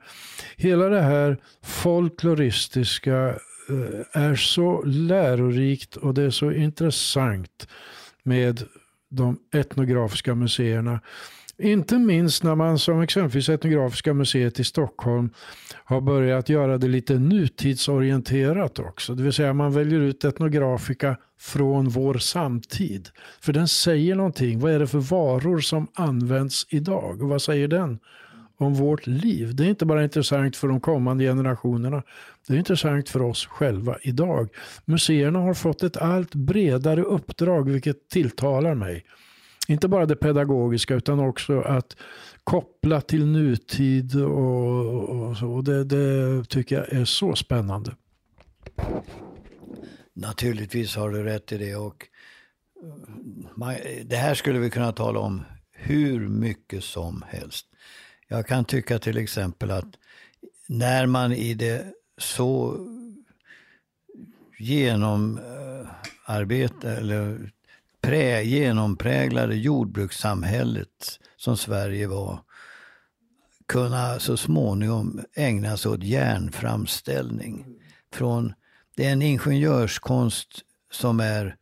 Hela 0.56 0.86
det 0.86 1.02
här 1.02 1.38
folkloristiska 1.64 3.36
Eh, 3.70 4.22
är 4.22 4.36
så 4.36 4.84
lärorikt 4.84 5.96
och 5.96 6.14
det 6.14 6.22
är 6.22 6.30
så 6.30 6.52
intressant 6.52 7.68
med 8.24 8.64
de 9.10 9.38
etnografiska 9.54 10.36
museerna. 10.36 11.00
Inte 11.58 11.98
minst 11.98 12.44
när 12.44 12.56
man 12.56 12.80
som 12.80 13.02
exempelvis 13.02 13.50
Etnografiska 13.50 14.14
museet 14.14 14.60
i 14.60 14.64
Stockholm 14.64 15.30
har 15.84 16.02
börjat 16.02 16.50
göra 16.50 16.78
det 16.78 16.88
lite 16.88 17.20
nutidsorienterat 17.20 18.80
också. 18.80 19.16
Det 19.16 19.24
vill 19.24 19.34
säga 19.34 19.54
man 19.54 19.74
väljer 19.74 20.00
ut 20.00 20.24
etnografika 20.24 21.18
från 21.40 21.90
vår 21.90 22.14
samtid. 22.14 23.10
För 23.42 23.54
den 23.54 23.68
säger 23.68 24.16
någonting. 24.16 24.60
Vad 24.60 24.72
är 24.72 24.80
det 24.80 24.88
för 24.88 25.00
varor 25.00 25.60
som 25.60 25.88
används 25.94 26.68
idag? 26.70 27.22
Och 27.22 27.30
vad 27.30 27.42
säger 27.42 27.68
den 27.68 28.00
om 28.58 28.74
vårt 28.74 29.08
liv. 29.08 29.56
Det 29.56 29.66
är 29.66 29.70
inte 29.70 29.86
bara 29.86 30.04
intressant 30.04 30.58
för 30.58 30.68
de 30.68 30.80
kommande 30.80 31.24
generationerna. 31.24 32.04
Det 32.48 32.54
är 32.54 32.58
intressant 32.58 33.10
för 33.10 33.22
oss 33.22 33.46
själva 33.46 33.98
idag. 34.02 34.50
Museerna 34.86 35.40
har 35.40 35.54
fått 35.54 35.84
ett 35.84 35.98
allt 35.98 36.36
bredare 36.36 37.02
uppdrag 37.02 37.70
vilket 37.70 38.10
tilltalar 38.10 38.76
mig. 38.76 39.06
Inte 39.68 39.88
bara 39.88 40.06
det 40.06 40.16
pedagogiska 40.16 40.96
utan 40.96 41.20
också 41.20 41.62
att 41.62 41.98
koppla 42.44 43.02
till 43.02 43.26
nutid 43.26 44.16
och, 44.16 45.10
och 45.10 45.38
så. 45.38 45.62
Det, 45.62 45.84
det 45.84 46.44
tycker 46.50 46.76
jag 46.76 46.94
är 46.94 47.06
så 47.06 47.36
spännande. 47.36 47.96
Naturligtvis 50.14 50.96
har 50.96 51.10
du 51.10 51.24
rätt 51.24 51.52
i 51.52 51.58
det. 51.58 51.76
och 51.76 52.08
eh, 53.62 54.06
Det 54.06 54.16
här 54.16 54.34
skulle 54.34 54.60
vi 54.60 54.70
kunna 54.70 54.92
tala 54.92 55.20
om 55.20 55.44
hur 55.74 56.28
mycket 56.30 56.84
som 56.84 57.24
helst. 57.28 57.66
Jag 58.28 58.48
kan 58.48 58.66
tycka 58.66 59.00
till 59.00 59.18
exempel 59.18 59.72
att 59.72 59.98
när 60.68 61.06
man 61.06 61.34
i 61.34 61.54
det 61.54 61.86
så 62.22 62.78
genomarbete 64.60 66.92
eh, 66.92 66.98
eller 66.98 67.52
prä, 68.02 68.44
genompräglade 68.44 69.56
jordbrukssamhället 69.56 71.20
som 71.38 71.58
Sverige 71.58 72.08
var 72.08 72.40
kunna 73.68 74.20
så 74.20 74.38
småningom 74.38 75.22
ägna 75.36 75.78
sig 75.78 75.92
åt 75.92 76.04
järnframställning. 76.04 77.66
Från, 78.14 78.54
det 78.96 79.06
är 79.06 79.12
en 79.12 79.22
ingenjörskonst 79.22 80.50
som 80.92 81.20
är 81.20 81.56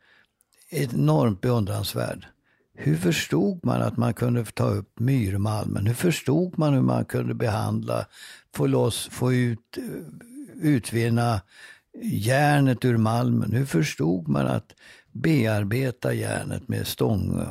enormt 0.70 1.42
beundransvärd. 1.42 2.28
Hur 2.74 2.96
förstod 2.96 3.66
man 3.66 3.82
att 3.82 3.98
man 3.98 4.14
kunde 4.14 4.46
ta 4.46 4.64
upp 4.64 5.00
myrmalmen? 5.00 5.88
Hur 5.88 5.94
förstod 5.94 6.58
man 6.58 6.74
hur 6.74 6.82
man 6.82 7.06
kunde 7.06 7.34
behandla, 7.34 8.06
få 8.56 8.68
loss, 8.68 9.10
få 9.12 9.34
ut, 9.34 9.78
eh, 9.78 9.84
utvinna 10.62 11.42
järnet 12.04 12.86
ur 12.86 12.98
malmen? 12.98 13.52
Hur 13.52 13.66
förstod 13.66 14.28
man 14.28 14.48
att 14.48 14.76
bearbeta 15.12 16.14
järnet 16.14 16.68
med 16.68 16.88
stång, 16.88 17.46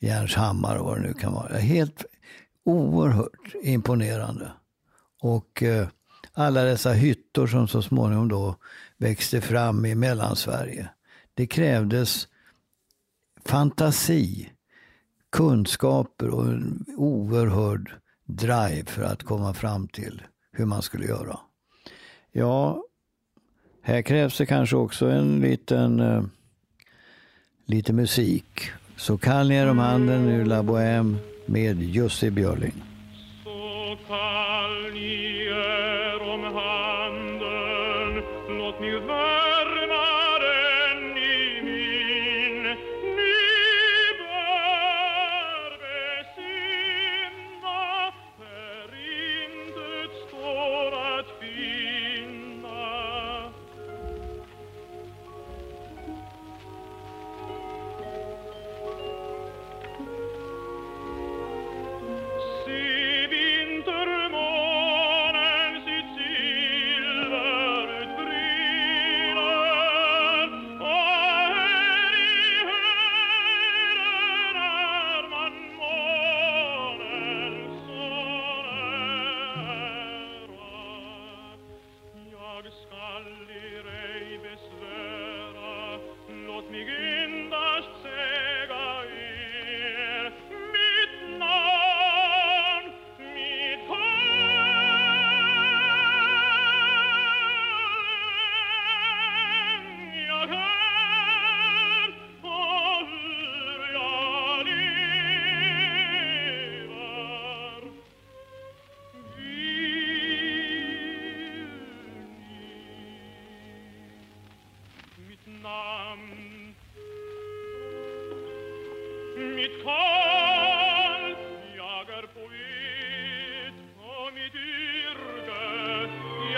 järnshammar 0.00 0.76
och 0.76 0.86
vad 0.86 0.96
det 0.96 1.08
nu 1.08 1.14
kan 1.14 1.32
vara? 1.32 1.58
Helt 1.58 2.04
oerhört 2.64 3.54
imponerande. 3.62 4.52
Och 5.20 5.62
eh, 5.62 5.88
alla 6.32 6.62
dessa 6.62 6.92
hyttor 6.92 7.46
som 7.46 7.68
så 7.68 7.82
småningom 7.82 8.28
då 8.28 8.56
växte 8.96 9.40
fram 9.40 9.84
i 9.84 9.94
Mellansverige. 9.94 10.88
Det 11.34 11.46
krävdes 11.46 12.28
fantasi, 13.44 14.52
kunskaper 15.32 16.28
och 16.28 16.46
en 16.46 16.84
oerhörd 16.96 17.90
drive 18.24 18.84
för 18.84 19.02
att 19.02 19.22
komma 19.22 19.54
fram 19.54 19.88
till 19.88 20.22
hur 20.52 20.64
man 20.64 20.82
skulle 20.82 21.06
göra. 21.06 21.38
Ja, 22.32 22.82
här 23.82 24.02
krävs 24.02 24.38
det 24.38 24.46
kanske 24.46 24.76
också 24.76 25.06
en 25.06 25.40
liten 25.40 26.00
uh, 26.00 26.24
lite 27.66 27.92
musik. 27.92 28.70
Så 28.96 29.18
kall 29.18 29.48
ner 29.48 29.70
om 29.70 29.78
handen 29.78 30.28
ur 30.28 30.44
La 30.44 30.62
Bohème 30.62 31.16
med 31.46 31.82
Jussi 31.82 32.30
Björling. 32.30 32.82
Så 33.44 33.96
kall 34.08 34.92
ni 34.92 35.46
är 35.46 36.22
om 36.22 36.42
handen, 36.42 38.22
låt 38.58 38.80
mig 38.80 39.00
vara 39.00 39.47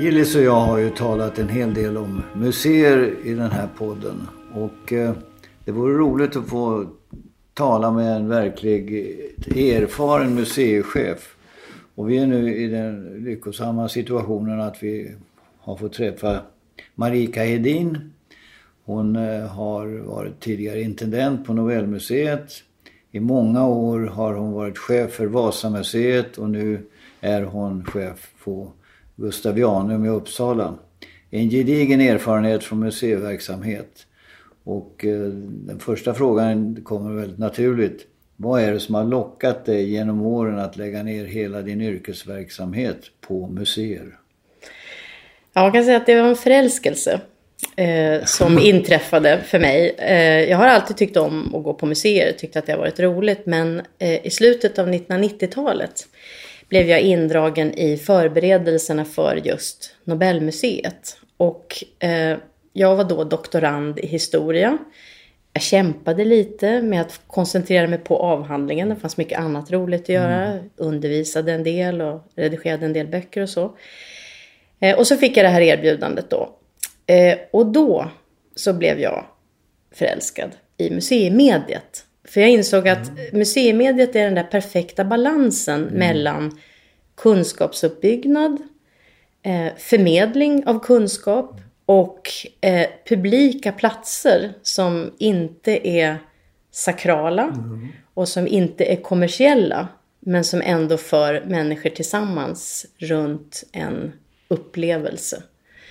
Gillis 0.00 0.36
och 0.36 0.42
jag 0.42 0.60
har 0.60 0.78
ju 0.78 0.90
talat 0.90 1.38
en 1.38 1.48
hel 1.48 1.74
del 1.74 1.96
om 1.96 2.22
museer 2.34 3.14
i 3.24 3.34
den 3.34 3.50
här 3.50 3.68
podden. 3.78 4.28
Och 4.54 4.92
eh, 4.92 5.12
det 5.64 5.72
vore 5.72 5.94
roligt 5.94 6.36
att 6.36 6.48
få 6.48 6.86
tala 7.54 7.90
med 7.90 8.16
en 8.16 8.28
verklig 8.28 8.92
erfaren 9.56 10.34
museichef. 10.34 11.36
Och 11.94 12.10
vi 12.10 12.18
är 12.18 12.26
nu 12.26 12.56
i 12.56 12.68
den 12.68 13.24
lyckosamma 13.24 13.88
situationen 13.88 14.60
att 14.60 14.82
vi 14.82 15.14
har 15.60 15.76
fått 15.76 15.92
träffa 15.92 16.40
Marika 16.94 17.44
Hedin. 17.44 18.12
Hon 18.84 19.16
eh, 19.16 19.46
har 19.46 19.86
varit 19.86 20.40
tidigare 20.40 20.82
intendent 20.82 21.46
på 21.46 21.52
Nobelmuseet. 21.52 22.52
I 23.10 23.20
många 23.20 23.66
år 23.66 24.00
har 24.00 24.34
hon 24.34 24.52
varit 24.52 24.78
chef 24.78 25.12
för 25.12 25.26
Vasamuseet 25.26 26.38
och 26.38 26.50
nu 26.50 26.86
är 27.20 27.42
hon 27.42 27.84
chef 27.84 28.30
på 28.44 28.72
Gustavianum 29.18 30.04
i 30.04 30.08
Uppsala. 30.08 30.74
En 31.30 31.50
gedigen 31.50 32.00
erfarenhet 32.00 32.64
från 32.64 32.80
museiverksamhet. 32.80 34.06
Och 34.64 35.04
eh, 35.04 35.18
den 35.40 35.78
första 35.80 36.14
frågan 36.14 36.80
kommer 36.84 37.20
väldigt 37.20 37.38
naturligt. 37.38 38.06
Vad 38.36 38.62
är 38.62 38.72
det 38.72 38.80
som 38.80 38.94
har 38.94 39.04
lockat 39.04 39.64
dig 39.64 39.90
genom 39.90 40.22
åren 40.22 40.58
att 40.58 40.76
lägga 40.76 41.02
ner 41.02 41.24
hela 41.24 41.62
din 41.62 41.80
yrkesverksamhet 41.80 42.98
på 43.20 43.46
museer? 43.46 44.18
Ja, 45.52 45.62
man 45.62 45.72
kan 45.72 45.84
säga 45.84 45.96
att 45.96 46.06
det 46.06 46.22
var 46.22 46.28
en 46.28 46.36
förälskelse 46.36 47.20
eh, 47.76 48.24
som 48.24 48.58
inträffade 48.62 49.40
för 49.46 49.58
mig. 49.58 49.94
Eh, 49.98 50.50
jag 50.50 50.56
har 50.56 50.66
alltid 50.66 50.96
tyckt 50.96 51.16
om 51.16 51.54
att 51.54 51.64
gå 51.64 51.74
på 51.74 51.86
museer, 51.86 52.32
tyckt 52.32 52.56
att 52.56 52.66
det 52.66 52.72
har 52.72 52.78
varit 52.78 53.00
roligt. 53.00 53.46
Men 53.46 53.82
eh, 53.98 54.26
i 54.26 54.30
slutet 54.30 54.78
av 54.78 54.88
1990-talet 54.88 56.06
blev 56.68 56.88
jag 56.88 57.00
indragen 57.00 57.74
i 57.74 57.96
förberedelserna 57.96 59.04
för 59.04 59.36
just 59.36 59.94
Nobelmuseet. 60.04 61.18
Och 61.36 61.84
eh, 61.98 62.36
jag 62.72 62.96
var 62.96 63.04
då 63.04 63.24
doktorand 63.24 63.98
i 63.98 64.06
historia. 64.06 64.78
Jag 65.52 65.62
kämpade 65.62 66.24
lite 66.24 66.82
med 66.82 67.00
att 67.00 67.20
koncentrera 67.26 67.86
mig 67.86 67.98
på 67.98 68.16
avhandlingen. 68.16 68.88
Det 68.88 68.96
fanns 68.96 69.16
mycket 69.16 69.38
annat 69.38 69.70
roligt 69.70 70.02
att 70.02 70.08
göra. 70.08 70.58
Undervisade 70.76 71.52
en 71.52 71.62
del 71.62 72.00
och 72.00 72.22
redigerade 72.34 72.86
en 72.86 72.92
del 72.92 73.06
böcker 73.06 73.42
och 73.42 73.48
så. 73.48 73.76
Eh, 74.80 74.98
och 74.98 75.06
så 75.06 75.16
fick 75.16 75.36
jag 75.36 75.44
det 75.44 75.48
här 75.48 75.60
erbjudandet 75.60 76.30
då. 76.30 76.54
Eh, 77.06 77.38
och 77.50 77.66
då 77.66 78.10
så 78.56 78.72
blev 78.72 79.00
jag 79.00 79.24
förälskad 79.94 80.50
i 80.76 80.90
museimediet. 80.90 82.04
För 82.28 82.40
jag 82.40 82.50
insåg 82.50 82.88
att 82.88 83.10
museimediet 83.32 84.16
är 84.16 84.24
den 84.24 84.34
där 84.34 84.42
perfekta 84.42 85.04
balansen 85.04 85.82
mellan 85.82 86.58
kunskapsuppbyggnad, 87.16 88.58
eh, 89.42 89.68
förmedling 89.78 90.66
av 90.66 90.80
kunskap 90.80 91.60
och 91.86 92.28
eh, 92.60 92.86
publika 93.08 93.72
platser 93.72 94.52
som 94.62 95.10
inte 95.18 95.88
är 95.88 96.18
sakrala 96.70 97.56
och 98.14 98.28
som 98.28 98.46
inte 98.46 98.84
är 98.84 98.96
kommersiella 98.96 99.88
men 100.20 100.44
som 100.44 100.62
ändå 100.64 100.96
för 100.96 101.44
människor 101.46 101.90
tillsammans 101.90 102.86
runt 102.98 103.64
en 103.72 104.12
upplevelse. 104.48 105.42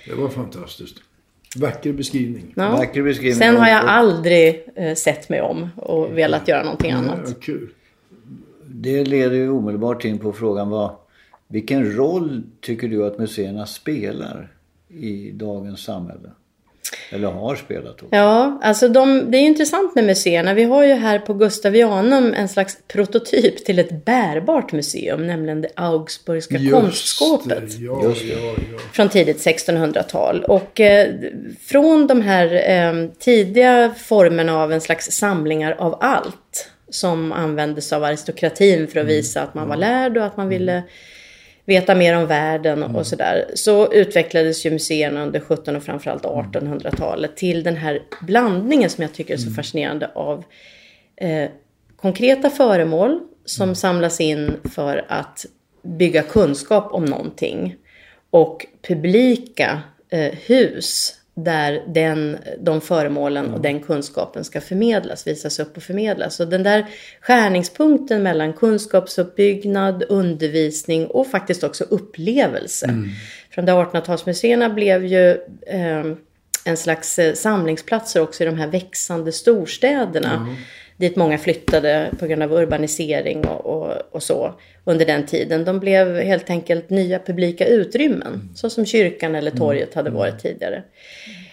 Det 0.05 0.15
var 0.15 0.29
fantastiskt. 0.29 0.97
Vacker 1.59 1.93
beskrivning. 1.93 2.53
Ja. 2.55 2.71
Vacker 2.71 3.03
beskrivning. 3.03 3.39
Sen 3.39 3.57
har 3.57 3.67
jag 3.67 3.85
aldrig 3.85 4.67
eh, 4.75 4.95
sett 4.95 5.29
mig 5.29 5.41
om 5.41 5.69
och 5.75 6.17
velat 6.17 6.47
göra 6.47 6.63
någonting 6.63 6.91
annat. 6.91 7.19
Ja, 7.25 7.33
kul. 7.41 7.69
Det 8.65 9.05
leder 9.05 9.35
ju 9.35 9.49
omedelbart 9.49 10.05
in 10.05 10.19
på 10.19 10.33
frågan 10.33 10.69
vad, 10.69 10.95
vilken 11.47 11.95
roll 11.95 12.43
tycker 12.61 12.87
du 12.87 13.05
att 13.05 13.19
museerna 13.19 13.65
spelar 13.65 14.51
i 14.87 15.31
dagens 15.31 15.83
samhälle? 15.83 16.29
Eller 17.09 17.27
har 17.27 17.55
spelat 17.55 17.93
också? 17.93 18.07
Ja, 18.15 18.59
alltså 18.63 18.87
de, 18.87 19.31
det 19.31 19.37
är 19.37 19.41
intressant 19.41 19.95
med 19.95 20.03
museerna. 20.03 20.53
Vi 20.53 20.63
har 20.63 20.83
ju 20.83 20.93
här 20.93 21.19
på 21.19 21.33
Gustavianum 21.33 22.33
en 22.33 22.49
slags 22.49 22.77
prototyp 22.87 23.65
till 23.65 23.79
ett 23.79 24.05
bärbart 24.05 24.71
museum, 24.71 25.27
nämligen 25.27 25.61
det 25.61 25.69
Augsburgska 25.75 26.59
konstskåpet. 26.71 27.77
det, 27.77 27.83
ja, 27.83 28.03
Just 28.03 28.21
det. 28.21 28.27
ja, 28.27 28.55
ja. 28.71 28.79
från 28.93 29.09
tidigt 29.09 29.45
1600-tal. 29.45 30.43
Och 30.43 30.79
eh, 30.79 31.13
från 31.65 32.07
de 32.07 32.21
här 32.21 32.71
eh, 32.71 33.09
tidiga 33.19 33.93
formerna 33.97 34.63
av 34.63 34.73
en 34.73 34.81
slags 34.81 35.11
samlingar 35.11 35.75
av 35.79 35.97
allt 36.01 36.69
som 36.89 37.31
användes 37.31 37.93
av 37.93 38.03
aristokratin 38.03 38.87
för 38.87 38.99
att 38.99 39.05
visa 39.05 39.41
att 39.41 39.53
man 39.53 39.67
var 39.67 39.75
lärd 39.75 40.17
och 40.17 40.25
att 40.25 40.37
man 40.37 40.49
ville 40.49 40.83
veta 41.67 41.95
mer 41.95 42.17
om 42.17 42.27
världen 42.27 42.83
och 42.83 43.07
sådär. 43.07 43.51
Så 43.55 43.93
utvecklades 43.93 44.65
ju 44.65 44.71
museerna 44.71 45.23
under 45.23 45.39
1700 45.39 45.77
och 45.77 45.83
framförallt 45.83 46.23
1800-talet 46.23 47.37
till 47.37 47.63
den 47.63 47.75
här 47.75 48.03
blandningen 48.21 48.89
som 48.89 49.01
jag 49.01 49.13
tycker 49.13 49.33
är 49.33 49.37
så 49.37 49.51
fascinerande 49.51 50.11
av 50.15 50.43
eh, 51.15 51.49
konkreta 51.95 52.49
föremål 52.49 53.19
som 53.45 53.75
samlas 53.75 54.21
in 54.21 54.51
för 54.75 55.05
att 55.07 55.45
bygga 55.83 56.23
kunskap 56.23 56.93
om 56.93 57.05
någonting 57.05 57.75
och 58.29 58.65
publika 58.87 59.81
eh, 60.09 60.33
hus 60.45 61.13
där 61.37 61.83
den, 61.87 62.37
de 62.59 62.81
föremålen 62.81 63.53
och 63.53 63.61
den 63.61 63.79
kunskapen 63.79 64.43
ska 64.43 64.61
förmedlas, 64.61 65.27
visas 65.27 65.59
upp 65.59 65.77
och 65.77 65.83
förmedlas. 65.83 66.39
Och 66.39 66.47
den 66.47 66.63
där 66.63 66.85
skärningspunkten 67.21 68.23
mellan 68.23 68.53
kunskapsuppbyggnad, 68.53 70.03
undervisning 70.09 71.07
och 71.07 71.27
faktiskt 71.27 71.63
också 71.63 71.83
upplevelse. 71.83 72.85
Mm. 72.85 73.09
För 73.51 73.61
de 73.61 73.71
där 73.71 73.83
1800-talsmuseerna 73.83 74.73
blev 74.73 75.05
ju 75.05 75.31
eh, 75.67 76.05
en 76.65 76.77
slags 76.77 77.19
eh, 77.19 77.33
samlingsplatser 77.33 78.21
också 78.21 78.43
i 78.43 78.45
de 78.45 78.57
här 78.57 78.67
växande 78.67 79.31
storstäderna. 79.31 80.33
Mm. 80.33 80.55
Dit 80.97 81.15
många 81.15 81.37
flyttade 81.37 82.11
på 82.19 82.27
grund 82.27 82.43
av 82.43 82.53
urbanisering 82.53 83.45
och, 83.45 83.65
och, 83.65 83.93
och, 84.11 84.23
så 84.23 84.53
under 84.85 85.05
den 85.05 85.25
tiden. 85.25 85.65
De 85.65 85.79
blev 85.79 86.17
helt 86.17 86.49
enkelt 86.49 86.89
nya 86.89 87.19
publika 87.19 87.65
utrymmen. 87.65 88.33
Mm. 88.33 88.55
Så 88.55 88.69
som 88.69 88.85
kyrkan 88.85 89.35
eller 89.35 89.51
torget 89.51 89.93
hade 89.93 90.09
varit 90.09 90.31
mm. 90.31 90.39
tidigare. 90.39 90.83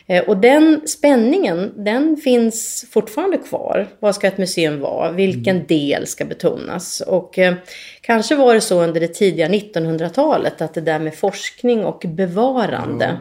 Eh, 0.07 0.24
och 0.24 0.37
den 0.37 0.88
spänningen, 0.88 1.72
den 1.76 2.16
finns 2.16 2.87
fortfarande 2.90 3.38
kvar. 3.38 3.88
Vad 4.00 4.14
ska 4.14 4.26
ett 4.26 4.38
museum 4.38 4.80
vara? 4.80 5.12
Vilken 5.12 5.57
mm. 5.57 5.66
del 5.66 6.07
ska 6.07 6.24
betonas? 6.24 7.00
Och 7.00 7.38
eh, 7.38 7.54
kanske 8.00 8.37
var 8.37 8.54
det 8.54 8.61
så 8.61 8.83
under 8.83 9.00
det 9.00 9.09
tidiga 9.09 9.48
1900-talet 9.48 10.62
att 10.62 10.74
det 10.74 10.80
där 10.80 10.98
med 10.98 11.14
forskning 11.14 11.85
och 11.85 12.04
bevarande 12.09 13.04
mm. 13.04 13.16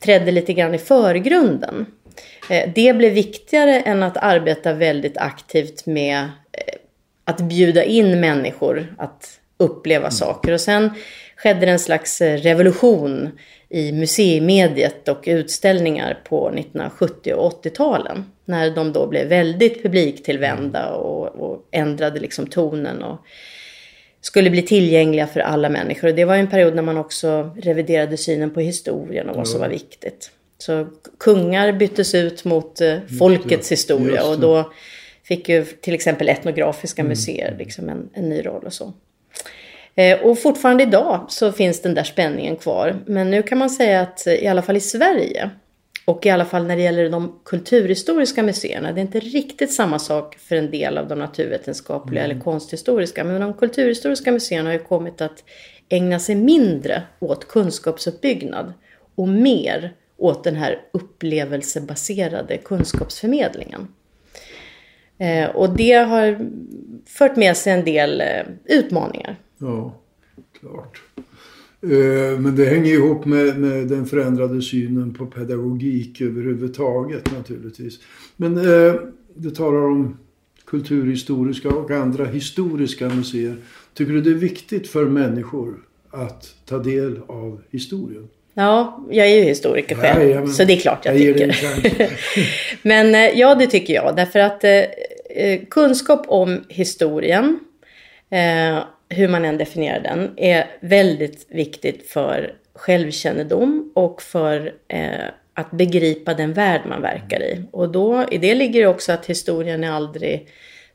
trädde 0.00 0.30
lite 0.30 0.52
grann 0.52 0.74
i 0.74 0.78
förgrunden. 0.78 1.86
Eh, 2.50 2.70
det 2.74 2.96
blev 2.96 3.12
viktigare 3.12 3.80
än 3.80 4.02
att 4.02 4.16
arbeta 4.16 4.72
väldigt 4.72 5.16
aktivt 5.16 5.86
med 5.86 6.18
eh, 6.52 6.74
att 7.24 7.40
bjuda 7.40 7.84
in 7.84 8.20
människor 8.20 8.94
att 8.98 9.40
uppleva 9.56 10.06
mm. 10.06 10.10
saker. 10.10 10.52
Och 10.52 10.60
sen 10.60 10.90
skedde 11.36 11.66
det 11.66 11.72
en 11.72 11.78
slags 11.78 12.20
eh, 12.20 12.36
revolution 12.36 13.30
i 13.68 13.92
museimediet 13.92 15.08
och 15.08 15.24
utställningar 15.26 16.20
på 16.24 16.48
1970 16.48 17.34
och 17.34 17.64
80-talen. 17.64 18.24
När 18.44 18.70
de 18.70 18.92
då 18.92 19.06
blev 19.06 19.28
väldigt 19.28 19.82
publiktillvända 19.82 20.90
och, 20.94 21.26
och 21.26 21.68
ändrade 21.70 22.20
liksom 22.20 22.46
tonen 22.46 23.02
och 23.02 23.26
skulle 24.20 24.50
bli 24.50 24.62
tillgängliga 24.62 25.26
för 25.26 25.40
alla 25.40 25.68
människor. 25.68 26.08
Och 26.08 26.14
det 26.14 26.24
var 26.24 26.36
en 26.36 26.50
period 26.50 26.74
när 26.74 26.82
man 26.82 26.96
också 26.96 27.50
reviderade 27.56 28.16
synen 28.16 28.50
på 28.50 28.60
historien 28.60 29.28
och 29.28 29.36
vad 29.36 29.48
som 29.48 29.60
var 29.60 29.68
viktigt. 29.68 30.30
Så 30.58 30.86
kungar 31.18 31.72
byttes 31.72 32.14
ut 32.14 32.44
mot 32.44 32.80
eh, 32.80 32.98
folkets 33.18 33.72
historia 33.72 34.24
och 34.24 34.40
då 34.40 34.72
fick 35.24 35.48
ju 35.48 35.64
till 35.64 35.94
exempel 35.94 36.28
etnografiska 36.28 37.02
mm. 37.02 37.08
museer 37.08 37.56
liksom 37.58 37.88
en, 37.88 38.10
en 38.12 38.28
ny 38.28 38.46
roll 38.46 38.64
och 38.64 38.72
så. 38.72 38.92
Eh, 39.94 40.20
och 40.20 40.38
fortfarande 40.38 40.82
idag 40.82 41.26
så 41.28 41.52
finns 41.52 41.82
den 41.82 41.94
där 41.94 42.04
spänningen 42.04 42.56
kvar. 42.56 42.96
Men 43.06 43.30
nu 43.30 43.42
kan 43.42 43.58
man 43.58 43.70
säga 43.70 44.00
att 44.00 44.26
eh, 44.26 44.34
i 44.34 44.46
alla 44.46 44.62
fall 44.62 44.76
i 44.76 44.80
Sverige 44.80 45.50
och 46.04 46.26
i 46.26 46.30
alla 46.30 46.44
fall 46.44 46.66
när 46.66 46.76
det 46.76 46.82
gäller 46.82 47.10
de 47.10 47.40
kulturhistoriska 47.44 48.42
museerna, 48.42 48.92
det 48.92 49.00
är 49.00 49.02
inte 49.02 49.20
riktigt 49.20 49.72
samma 49.72 49.98
sak 49.98 50.36
för 50.38 50.56
en 50.56 50.70
del 50.70 50.98
av 50.98 51.08
de 51.08 51.18
naturvetenskapliga 51.18 52.24
mm. 52.24 52.30
eller 52.30 52.44
konsthistoriska, 52.44 53.24
men 53.24 53.40
de 53.40 53.54
kulturhistoriska 53.54 54.32
museerna 54.32 54.68
har 54.68 54.74
ju 54.74 54.84
kommit 54.84 55.20
att 55.20 55.44
ägna 55.88 56.18
sig 56.18 56.34
mindre 56.34 57.02
åt 57.18 57.48
kunskapsuppbyggnad 57.48 58.72
och 59.14 59.28
mer 59.28 59.92
åt 60.18 60.44
den 60.44 60.54
här 60.54 60.80
upplevelsebaserade 60.92 62.56
kunskapsförmedlingen. 62.56 63.88
Eh, 65.18 65.50
och 65.50 65.76
det 65.76 65.92
har 65.92 66.50
fört 67.06 67.36
med 67.36 67.56
sig 67.56 67.72
en 67.72 67.84
del 67.84 68.20
eh, 68.20 68.26
utmaningar. 68.64 69.36
Ja, 69.58 70.00
klart. 70.60 71.02
Eh, 71.82 72.40
men 72.40 72.56
det 72.56 72.64
hänger 72.64 72.92
ihop 72.92 73.24
med, 73.24 73.60
med 73.60 73.88
den 73.88 74.06
förändrade 74.06 74.62
synen 74.62 75.14
på 75.14 75.26
pedagogik 75.26 76.20
överhuvudtaget 76.20 77.32
naturligtvis. 77.32 77.98
Men 78.36 78.56
eh, 78.56 78.94
du 79.34 79.50
talar 79.50 79.80
om 79.80 80.18
kulturhistoriska 80.64 81.68
och 81.68 81.90
andra 81.90 82.24
historiska 82.24 83.08
museer. 83.08 83.56
Tycker 83.94 84.12
du 84.12 84.20
det 84.20 84.30
är 84.30 84.34
viktigt 84.34 84.88
för 84.88 85.04
människor 85.04 85.74
att 86.10 86.54
ta 86.64 86.78
del 86.78 87.20
av 87.26 87.62
historien? 87.70 88.28
Ja, 88.58 88.98
jag 89.10 89.26
är 89.26 89.34
ju 89.34 89.42
historiker 89.42 89.94
själv, 89.94 90.24
Nej, 90.24 90.34
men, 90.34 90.48
så 90.48 90.64
det 90.64 90.72
är 90.72 90.80
klart 90.80 91.04
jag, 91.04 91.18
jag 91.18 91.36
tycker. 91.36 92.10
men 92.82 93.14
eh, 93.14 93.38
ja, 93.38 93.54
det 93.54 93.66
tycker 93.66 93.94
jag. 93.94 94.16
Därför 94.16 94.38
att 94.38 94.64
eh, 94.64 94.84
eh, 95.30 95.60
kunskap 95.70 96.24
om 96.28 96.64
historien, 96.68 97.60
eh, 98.30 98.78
hur 99.08 99.28
man 99.28 99.44
än 99.44 99.58
definierar 99.58 100.00
den, 100.00 100.30
är 100.36 100.66
väldigt 100.80 101.46
viktigt 101.48 102.10
för 102.10 102.52
självkännedom 102.74 103.92
och 103.94 104.22
för 104.22 104.72
eh, 104.88 105.26
att 105.54 105.70
begripa 105.70 106.34
den 106.34 106.52
värld 106.52 106.80
man 106.88 107.02
verkar 107.02 107.42
i. 107.42 107.62
Och 107.70 107.88
då, 107.88 108.26
i 108.30 108.38
det 108.38 108.54
ligger 108.54 108.86
också 108.86 109.12
att 109.12 109.26
historien 109.26 109.84
är 109.84 109.90
aldrig 109.90 110.48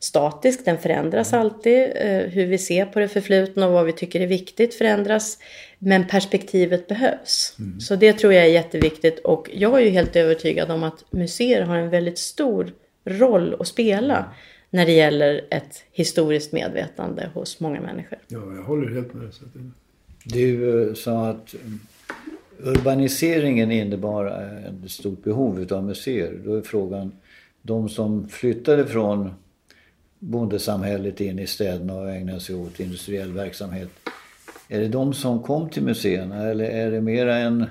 statisk, 0.03 0.65
den 0.65 0.77
förändras 0.77 1.33
alltid. 1.33 1.91
Eh, 1.95 2.17
hur 2.17 2.45
vi 2.45 2.57
ser 2.57 2.85
på 2.85 2.99
det 2.99 3.07
förflutna 3.07 3.67
och 3.67 3.73
vad 3.73 3.85
vi 3.85 3.91
tycker 3.91 4.21
är 4.21 4.27
viktigt 4.27 4.73
förändras. 4.73 5.37
Men 5.79 6.07
perspektivet 6.07 6.87
behövs. 6.87 7.55
Mm. 7.59 7.79
Så 7.79 7.95
det 7.95 8.13
tror 8.13 8.33
jag 8.33 8.45
är 8.45 8.49
jätteviktigt 8.49 9.19
och 9.19 9.49
jag 9.53 9.81
är 9.81 9.83
ju 9.83 9.89
helt 9.89 10.15
övertygad 10.15 10.71
om 10.71 10.83
att 10.83 11.03
museer 11.11 11.61
har 11.61 11.77
en 11.77 11.89
väldigt 11.89 12.17
stor 12.17 12.71
roll 13.05 13.55
att 13.59 13.67
spela 13.67 14.25
när 14.69 14.85
det 14.85 14.91
gäller 14.91 15.41
ett 15.49 15.83
historiskt 15.91 16.51
medvetande 16.51 17.29
hos 17.33 17.59
många 17.59 17.81
människor. 17.81 18.19
Ja, 18.27 18.39
jag 18.55 18.63
håller 18.63 18.93
helt 18.93 19.13
med. 19.13 19.31
Du 20.23 20.81
eh, 20.87 20.93
sa 20.93 21.29
att 21.29 21.55
urbaniseringen 22.59 23.71
innebar 23.71 24.25
ett 24.83 24.91
stort 24.91 25.23
behov 25.23 25.67
av 25.71 25.83
museer. 25.83 26.39
Då 26.45 26.55
är 26.55 26.61
frågan, 26.61 27.11
de 27.61 27.89
som 27.89 28.29
flyttade 28.29 28.85
från 28.85 29.29
bondesamhället 30.23 31.21
in 31.21 31.39
i 31.39 31.47
städerna 31.47 31.93
och 31.93 32.11
ägnade 32.11 32.39
sig 32.39 32.55
åt 32.55 32.79
industriell 32.79 33.31
verksamhet. 33.31 33.89
Är 34.69 34.79
det 34.79 34.87
de 34.87 35.13
som 35.13 35.43
kom 35.43 35.69
till 35.69 35.83
museerna 35.83 36.49
eller 36.49 36.65
är 36.65 36.91
det 36.91 37.01
mera 37.01 37.37
en, 37.37 37.65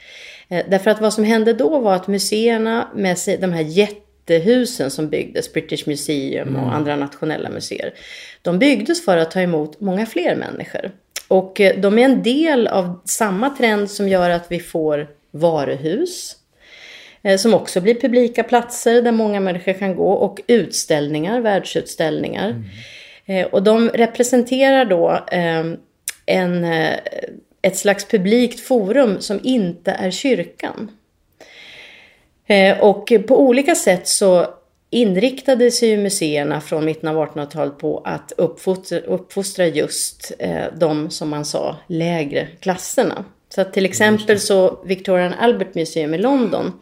Eh, 0.49 0.65
därför 0.69 0.91
att 0.91 1.01
vad 1.01 1.15
som 1.15 1.25
hände 1.25 1.53
då 1.53 1.79
var 1.79 1.95
att 1.95 2.07
museerna 2.07 2.89
med 2.95 3.17
de 3.41 3.53
här 3.53 3.63
jättehusen 3.63 4.91
som 4.91 5.09
byggdes, 5.09 5.53
British 5.53 5.87
Museum 5.87 6.57
och 6.57 6.63
mm. 6.63 6.75
andra 6.75 6.97
nationella 6.97 7.51
museer, 7.51 7.95
de 8.43 8.59
byggdes 8.59 9.05
för 9.05 9.17
att 9.17 9.31
ta 9.31 9.41
emot 9.41 9.81
många 9.81 10.07
fler 10.07 10.37
människor. 10.37 10.91
Och 11.29 11.61
eh, 11.61 11.81
de 11.81 11.99
är 11.99 12.05
en 12.05 12.23
del 12.23 12.67
av 12.67 13.01
samma 13.05 13.51
trend 13.51 13.91
som 13.91 14.09
gör 14.09 14.31
att 14.31 14.47
vi 14.49 14.61
får 14.61 15.09
varuhus, 15.31 16.37
eh, 17.23 17.37
som 17.37 17.55
också 17.55 17.81
blir 17.81 17.95
publika 17.95 18.43
platser 18.43 19.03
där 19.03 19.13
många 19.13 19.41
människor 19.41 19.73
kan 19.73 19.97
gå 19.97 20.13
och 20.13 20.41
utställningar, 20.47 21.41
världsutställningar. 21.41 22.51
Mm. 22.51 22.65
Eh, 23.31 23.47
och 23.47 23.63
de 23.63 23.89
representerar 23.89 24.85
då 24.85 25.21
ehm, 25.31 25.77
en, 26.27 26.65
eh, 26.65 26.99
ett 27.63 27.77
slags 27.77 28.05
publikt 28.05 28.61
forum 28.61 29.21
som 29.21 29.41
inte 29.43 29.91
är 29.91 30.11
kyrkan. 30.11 30.91
Eh, 32.47 32.81
och 32.81 33.13
på 33.29 33.41
olika 33.41 33.75
sätt 33.75 34.09
så 34.09 34.47
inriktade 34.91 35.71
sig 35.71 35.97
museerna 35.97 36.61
från 36.61 36.85
mitten 36.85 37.09
av 37.09 37.17
1800-talet 37.17 37.79
på 37.79 38.03
att 38.05 38.33
uppfostra, 38.37 38.99
uppfostra 38.99 39.67
just 39.67 40.33
de, 40.73 41.11
som 41.11 41.29
man 41.29 41.45
sa, 41.45 41.77
lägre 41.87 42.49
klasserna. 42.61 43.25
Så 43.55 43.61
att 43.61 43.73
till 43.73 43.85
exempel 43.85 44.41
så 44.41 44.79
Victorian 44.85 45.35
Albert 45.35 45.75
Museum 45.75 46.15
i 46.15 46.19
London 46.19 46.73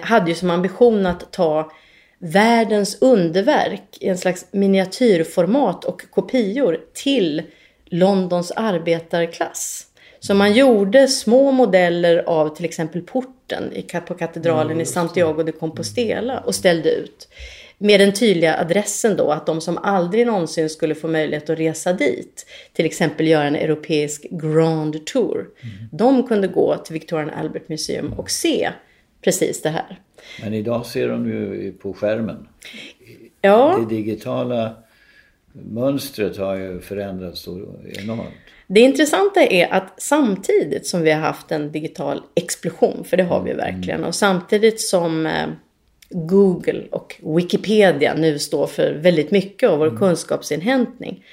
hade 0.00 0.30
ju 0.30 0.34
som 0.34 0.50
ambition 0.50 1.06
att 1.06 1.32
ta 1.32 1.70
världens 2.18 3.02
underverk 3.02 3.98
i 4.00 4.08
en 4.08 4.18
slags 4.18 4.46
miniatyrformat 4.50 5.84
och 5.84 6.10
kopior 6.10 6.80
till 6.94 7.42
Londons 7.84 8.50
arbetarklass. 8.50 9.86
Så 10.20 10.34
man 10.34 10.52
gjorde 10.52 11.08
små 11.08 11.50
modeller 11.50 12.18
av 12.26 12.56
till 12.56 12.64
exempel 12.64 13.02
porten 13.02 13.72
på 14.06 14.14
katedralen 14.14 14.70
mm, 14.70 14.80
i 14.80 14.86
Santiago 14.86 15.42
de 15.42 15.52
Compostela 15.52 16.40
och 16.40 16.54
ställde 16.54 16.90
ut. 16.90 17.28
Med 17.78 18.00
den 18.00 18.12
tydliga 18.12 18.56
adressen 18.56 19.16
då 19.16 19.30
att 19.30 19.46
de 19.46 19.60
som 19.60 19.78
aldrig 19.78 20.26
någonsin 20.26 20.70
skulle 20.70 20.94
få 20.94 21.08
möjlighet 21.08 21.50
att 21.50 21.58
resa 21.58 21.92
dit, 21.92 22.46
till 22.72 22.86
exempel 22.86 23.28
göra 23.28 23.44
en 23.44 23.56
europeisk 23.56 24.26
Grand 24.30 25.06
Tour, 25.06 25.34
mm. 25.34 25.74
de 25.92 26.26
kunde 26.26 26.48
gå 26.48 26.76
till 26.76 26.92
Victorian 26.92 27.30
Albert 27.30 27.68
Museum 27.68 28.12
och 28.12 28.30
se 28.30 28.70
precis 29.24 29.62
det 29.62 29.70
här. 29.70 30.00
Men 30.42 30.54
idag 30.54 30.86
ser 30.86 31.08
de 31.08 31.28
ju 31.28 31.72
på 31.72 31.92
skärmen. 31.92 32.48
Ja. 33.40 33.78
Det 33.88 33.94
digitala 33.94 34.74
mönstret 35.52 36.36
har 36.36 36.54
ju 36.54 36.80
förändrats 36.80 37.40
så 37.40 37.74
enormt. 37.84 38.34
Det 38.66 38.80
intressanta 38.80 39.42
är 39.42 39.72
att 39.72 40.02
samtidigt 40.02 40.86
som 40.86 41.02
vi 41.02 41.10
har 41.10 41.20
haft 41.20 41.52
en 41.52 41.72
digital 41.72 42.22
explosion, 42.34 43.04
för 43.04 43.16
det 43.16 43.22
har 43.22 43.42
vi 43.42 43.52
verkligen, 43.52 44.04
och 44.04 44.14
samtidigt 44.14 44.80
som 44.80 45.26
eh, 45.26 45.46
Google 46.10 46.82
och 46.90 47.20
Wikipedia 47.36 48.14
nu 48.14 48.38
står 48.38 48.66
för 48.66 48.92
väldigt 48.92 49.30
mycket 49.30 49.70
av 49.70 49.78
vår 49.78 49.96
kunskapsinhämtning, 49.96 51.24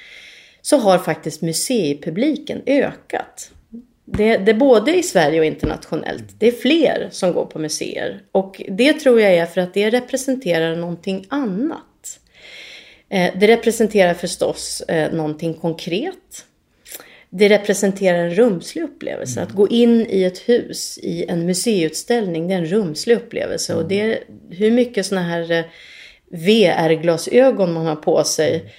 så 0.61 0.77
har 0.77 0.97
faktiskt 0.97 1.41
museipubliken 1.41 2.61
ökat. 2.65 3.51
Det, 4.05 4.37
det 4.37 4.51
är 4.51 4.55
både 4.55 4.95
i 4.95 5.03
Sverige 5.03 5.39
och 5.39 5.45
internationellt. 5.45 6.39
Det 6.39 6.47
är 6.47 6.51
fler 6.51 7.07
som 7.11 7.33
går 7.33 7.45
på 7.45 7.59
museer. 7.59 8.21
Och 8.31 8.61
det 8.67 8.93
tror 8.93 9.21
jag 9.21 9.33
är 9.33 9.45
för 9.45 9.61
att 9.61 9.73
det 9.73 9.89
representerar 9.89 10.75
någonting 10.75 11.25
annat. 11.29 12.19
Eh, 13.09 13.33
det 13.39 13.47
representerar 13.47 14.13
förstås 14.13 14.81
eh, 14.81 15.13
någonting 15.13 15.53
konkret. 15.53 16.45
Det 17.29 17.49
representerar 17.49 18.17
en 18.17 18.35
rumslig 18.35 18.83
upplevelse. 18.83 19.41
Att 19.41 19.51
gå 19.51 19.67
in 19.67 20.07
i 20.09 20.23
ett 20.23 20.49
hus 20.49 20.99
i 21.01 21.25
en 21.27 21.45
museiutställning, 21.45 22.47
det 22.47 22.53
är 22.53 22.57
en 22.57 22.65
rumslig 22.65 23.15
upplevelse. 23.15 23.75
Och 23.75 23.87
det 23.87 24.01
är 24.01 24.23
hur 24.49 24.71
mycket 24.71 25.05
sådana 25.05 25.27
här 25.27 25.51
eh, 25.51 25.65
VR-glasögon 26.29 27.73
man 27.73 27.85
har 27.85 27.95
på 27.95 28.23
sig 28.23 28.73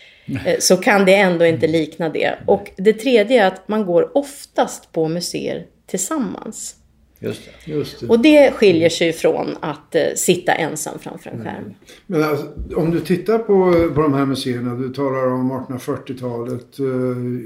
så 0.59 0.77
kan 0.77 1.05
det 1.05 1.15
ändå 1.15 1.45
inte 1.45 1.67
likna 1.67 2.09
det. 2.09 2.35
Och 2.47 2.71
det 2.77 2.93
tredje 2.93 3.43
är 3.43 3.47
att 3.47 3.69
man 3.69 3.87
går 3.87 4.17
oftast 4.19 4.93
på 4.93 5.09
museer 5.09 5.67
tillsammans. 5.87 6.77
Just 7.25 7.43
det. 7.45 7.73
Just 7.73 8.01
det. 8.01 8.07
Och 8.07 8.23
det 8.23 8.51
skiljer 8.51 8.89
sig 8.89 9.13
från 9.13 9.57
att 9.61 9.95
eh, 9.95 10.03
sitta 10.17 10.53
ensam 10.53 10.99
framför 10.99 11.31
en 11.31 11.45
skärm. 11.45 11.75
Men 12.07 12.23
alltså, 12.23 12.47
om 12.77 12.91
du 12.91 13.01
tittar 13.01 13.39
på, 13.39 13.73
på 13.95 14.03
de 14.03 14.15
här 14.15 14.27
museerna, 14.27 14.75
du 14.75 14.89
talar 14.89 15.27
om 15.27 15.53
1840-talet 15.53 16.79
eh, 16.79 16.85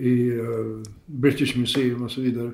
i 0.06 0.38
eh, 0.38 0.90
British 1.06 1.56
Museum 1.56 2.02
och 2.02 2.10
så 2.10 2.20
vidare. 2.20 2.50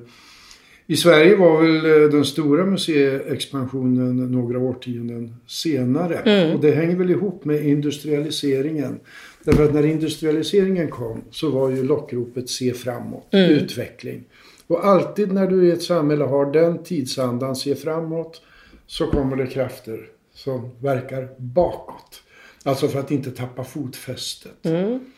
I 0.87 0.95
Sverige 0.95 1.35
var 1.35 1.61
väl 1.61 2.03
eh, 2.03 2.09
den 2.09 2.25
stora 2.25 2.65
museiexpansionen 2.65 4.31
några 4.31 4.59
årtionden 4.59 5.35
senare. 5.47 6.53
Och 6.53 6.61
det 6.61 6.71
hänger 6.71 6.95
väl 6.95 7.11
ihop 7.11 7.45
med 7.45 7.65
industrialiseringen. 7.65 8.99
Därför 9.45 9.65
att 9.65 9.73
när 9.73 9.85
industrialiseringen 9.85 10.89
kom 10.89 11.21
så 11.31 11.49
var 11.49 11.69
ju 11.69 11.83
lockropet 11.83 12.49
se 12.49 12.73
framåt, 12.73 13.27
utveckling. 13.31 14.23
Och 14.67 14.85
alltid 14.85 15.31
när 15.31 15.47
du 15.47 15.67
i 15.67 15.71
ett 15.71 15.83
samhälle 15.83 16.23
har 16.23 16.51
den 16.51 16.83
tidsandan, 16.83 17.55
se 17.55 17.75
framåt, 17.75 18.41
så 18.87 19.07
kommer 19.07 19.35
det 19.35 19.47
krafter 19.47 19.99
som 20.33 20.69
verkar 20.79 21.29
bakåt. 21.37 22.21
Alltså 22.63 22.87
för 22.87 22.99
att 22.99 23.11
inte 23.11 23.31
tappa 23.31 23.63
fotfästet. 23.63 24.51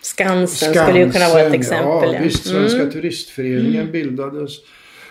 Skansen, 0.01 0.73
skulle 0.73 0.99
ju 0.99 1.11
kunna 1.11 1.29
vara 1.29 1.41
ett 1.41 1.53
exempel. 1.53 2.13
Ja, 2.13 2.19
visst. 2.23 2.45
Svenska 2.45 2.85
turistföreningen 2.85 3.91
bildades. 3.91 4.51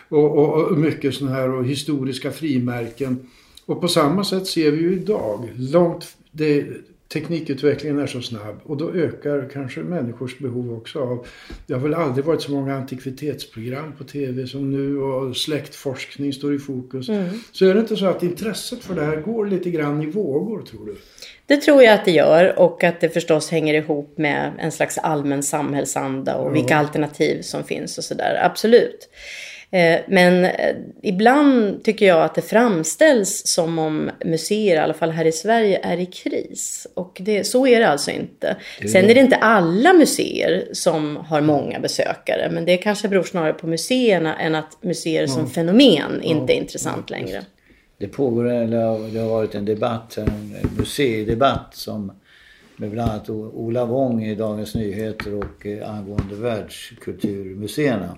Och, 0.09 0.39
och, 0.39 0.65
och 0.65 0.79
mycket 0.79 1.15
sådana 1.15 1.37
här 1.37 1.51
och 1.51 1.65
historiska 1.65 2.31
frimärken. 2.31 3.31
Och 3.67 3.81
på 3.81 3.89
samma 3.89 4.25
sätt 4.25 4.47
ser 4.47 4.71
vi 4.71 4.83
ju 4.83 4.93
idag. 4.93 5.51
Långt, 5.57 6.17
det, 6.33 6.67
teknikutvecklingen 7.09 7.99
är 7.99 8.07
så 8.07 8.21
snabb 8.21 8.61
och 8.63 8.77
då 8.77 8.93
ökar 8.93 9.51
kanske 9.53 9.81
människors 9.81 10.39
behov 10.39 10.73
också 10.73 11.01
av... 11.01 11.27
Det 11.67 11.75
har 11.75 11.81
väl 11.81 11.95
aldrig 11.95 12.25
varit 12.25 12.43
så 12.43 12.53
många 12.53 12.75
antikvitetsprogram 12.75 13.93
på 13.99 14.05
tv 14.05 14.47
som 14.47 14.71
nu 14.71 14.99
och 14.99 15.37
släktforskning 15.37 16.33
står 16.33 16.55
i 16.55 16.59
fokus. 16.59 17.07
Så 17.53 17.67
är 17.67 17.75
det 17.75 17.81
inte 17.81 17.97
så 17.97 18.07
att 18.07 18.23
intresset 18.23 18.85
för 18.85 18.95
det 18.95 19.05
här 19.05 19.17
går 19.17 19.47
lite 19.47 19.71
grann 19.71 20.03
i 20.03 20.07
vågor 20.07 20.63
tror 20.63 20.87
du? 20.87 20.97
Det 21.47 21.57
tror 21.57 21.83
jag 21.83 21.95
att 21.95 22.05
det 22.05 22.11
gör 22.11 22.59
och 22.59 22.85
att 22.85 23.01
det 23.01 23.09
förstås 23.09 23.51
hänger 23.51 23.75
ihop 23.75 24.19
med 24.19 24.53
en 24.59 24.73
slags 24.73 24.99
allmän 24.99 25.43
samhällsanda 25.43 26.37
och 26.37 26.55
vilka 26.55 26.77
alternativ 26.77 27.43
som 27.43 27.65
finns 27.65 27.99
och 27.99 28.05
sådär. 28.05 28.41
Absolut. 28.43 29.09
Eh, 29.71 30.01
Men 30.09 30.45
eh, 30.45 30.77
ibland 31.03 31.85
tycker 31.85 32.07
jag 32.07 32.23
att 32.23 32.35
det 32.35 32.43
framställs 32.43 33.43
som 33.47 33.79
om 33.79 34.11
museer, 34.25 34.77
i 34.77 34.79
alla 34.79 34.95
fall 34.95 35.11
här 35.11 35.25
i 35.25 35.33
Sverige, 35.33 35.81
är 35.83 35.97
i 35.97 36.07
kris. 36.07 36.87
Och 36.95 37.21
det, 37.21 37.45
så 37.45 37.67
är 37.67 37.81
det 37.81 37.89
alltså 37.89 38.11
inte. 38.11 38.57
Sen 38.93 39.11
är 39.11 39.15
det 39.15 39.21
inte 39.21 39.37
alla 39.37 39.93
museer 39.93 40.69
som 40.73 41.17
har 41.17 41.41
många 41.41 41.81
besökare. 41.81 42.51
Men 42.53 42.65
det 42.65 42.77
kanske 42.77 43.09
beror 43.09 43.23
snarare 43.23 43.53
på 43.53 43.67
museerna 43.67 44.37
än 44.37 44.55
att 44.55 44.83
museer 44.83 45.27
som 45.27 45.51
fenomen 45.51 46.23
inte 46.23 46.53
är 46.53 46.57
intressant 46.57 47.11
längre. 47.11 47.43
Det 47.99 48.09
pågår, 48.09 48.51
eller 48.51 49.13
det 49.13 49.21
har 49.21 49.29
varit 49.29 49.55
en 49.55 49.65
debatt, 49.65 50.17
en 50.17 50.57
museidebatt 50.79 51.75
som 51.75 52.13
med 52.77 52.91
bland 52.91 53.11
annat 53.11 53.31
Ola 53.31 53.85
Wång 53.85 54.25
i 54.25 54.35
Dagens 54.35 54.75
Nyheter 54.75 55.35
och 55.35 55.67
eh, 55.67 55.91
angående 55.91 56.35
världskulturmuseerna. 56.35 58.17